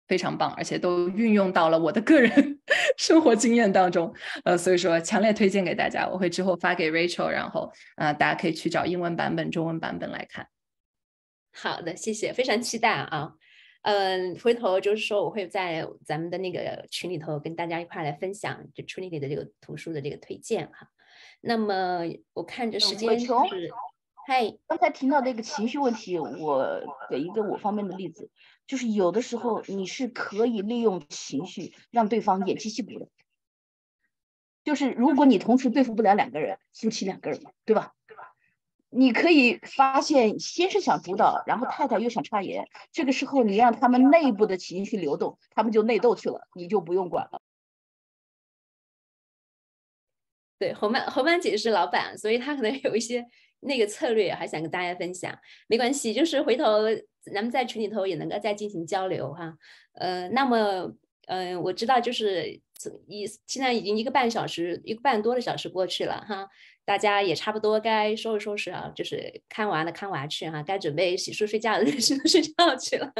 [0.07, 2.59] 非常棒，而且都运用到了我的个人
[2.97, 4.13] 生活经验当中。
[4.43, 6.07] 呃，所以说强烈推荐给大家。
[6.07, 10.47] 我会之后发给 Rachel，然后啊，大家可以去找英文版本、中文版本来看。
[11.53, 13.33] 好的，谢谢，非常期待啊，
[13.81, 20.87] 嗯，回头就是说我会在咱们的那个群里头跟大家一块来分享就 Trinity 的这个图书的这个推荐哈。
[21.41, 22.01] 那么
[22.33, 23.27] 我看着时间是，
[24.27, 28.29] 嗨，刚才提到那个情绪问题，我给一个我方面的例子，
[28.67, 33.07] 就是有的时候你是可以利用情绪让对方偃旗息鼓的，
[34.63, 37.93] 就是如果你同时对付不了两个人，夫妻两个人嘛，对吧？
[38.89, 47.41] 你可以发现，先是想主导，然后太太又想插言，这个时候你让他们内部的情绪流动，他们就内斗去了，你就不用管了。
[50.57, 53.25] 对，侯曼侯曼姐是老板，所以她可能有一些
[53.59, 55.37] 那个策略，还想跟大家分享。
[55.67, 56.65] 没关系，就是回头
[57.33, 59.57] 咱们在群里头也能够再进行交流哈。
[59.93, 60.93] 呃，那么，
[61.27, 62.59] 嗯，我知道就是
[63.07, 66.47] 一现在已经一个半小时，一个半多的小时过去了哈。
[66.85, 73.11] 大家也差不多该收拾收拾啊，就是看完了看娃去哈，该准备洗漱睡觉的 洗漱睡觉去了，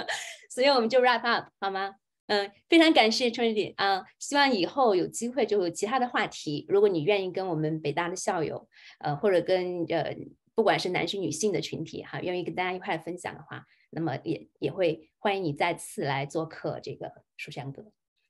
[0.50, 1.96] 所以我们就 wrap up 好吗？
[2.28, 8.70] 嗯，非常感谢 Trinity 啊，希望以后有机会就有其他的话题，如果你愿意跟我们北大的校友，
[9.00, 10.16] 呃，或者跟呃
[10.56, 17.86] 不管是男性女性的群体哈，愿意跟大家一块分享的话，那么也也会欢迎你再次来做客这个书香阁。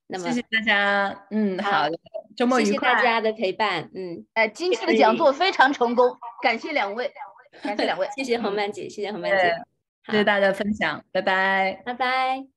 [0.08, 2.00] 那么谢谢大家，嗯，好的，
[2.36, 2.72] 周末愉快。
[2.72, 7.12] 谢谢大家的陪伴，嗯，哎，今天的讲座非常成功， 感谢两位，
[7.62, 9.54] 感谢两位， 谢谢何曼姐，谢谢何曼姐，
[10.06, 12.57] 谢谢大家的分享，拜拜，拜拜。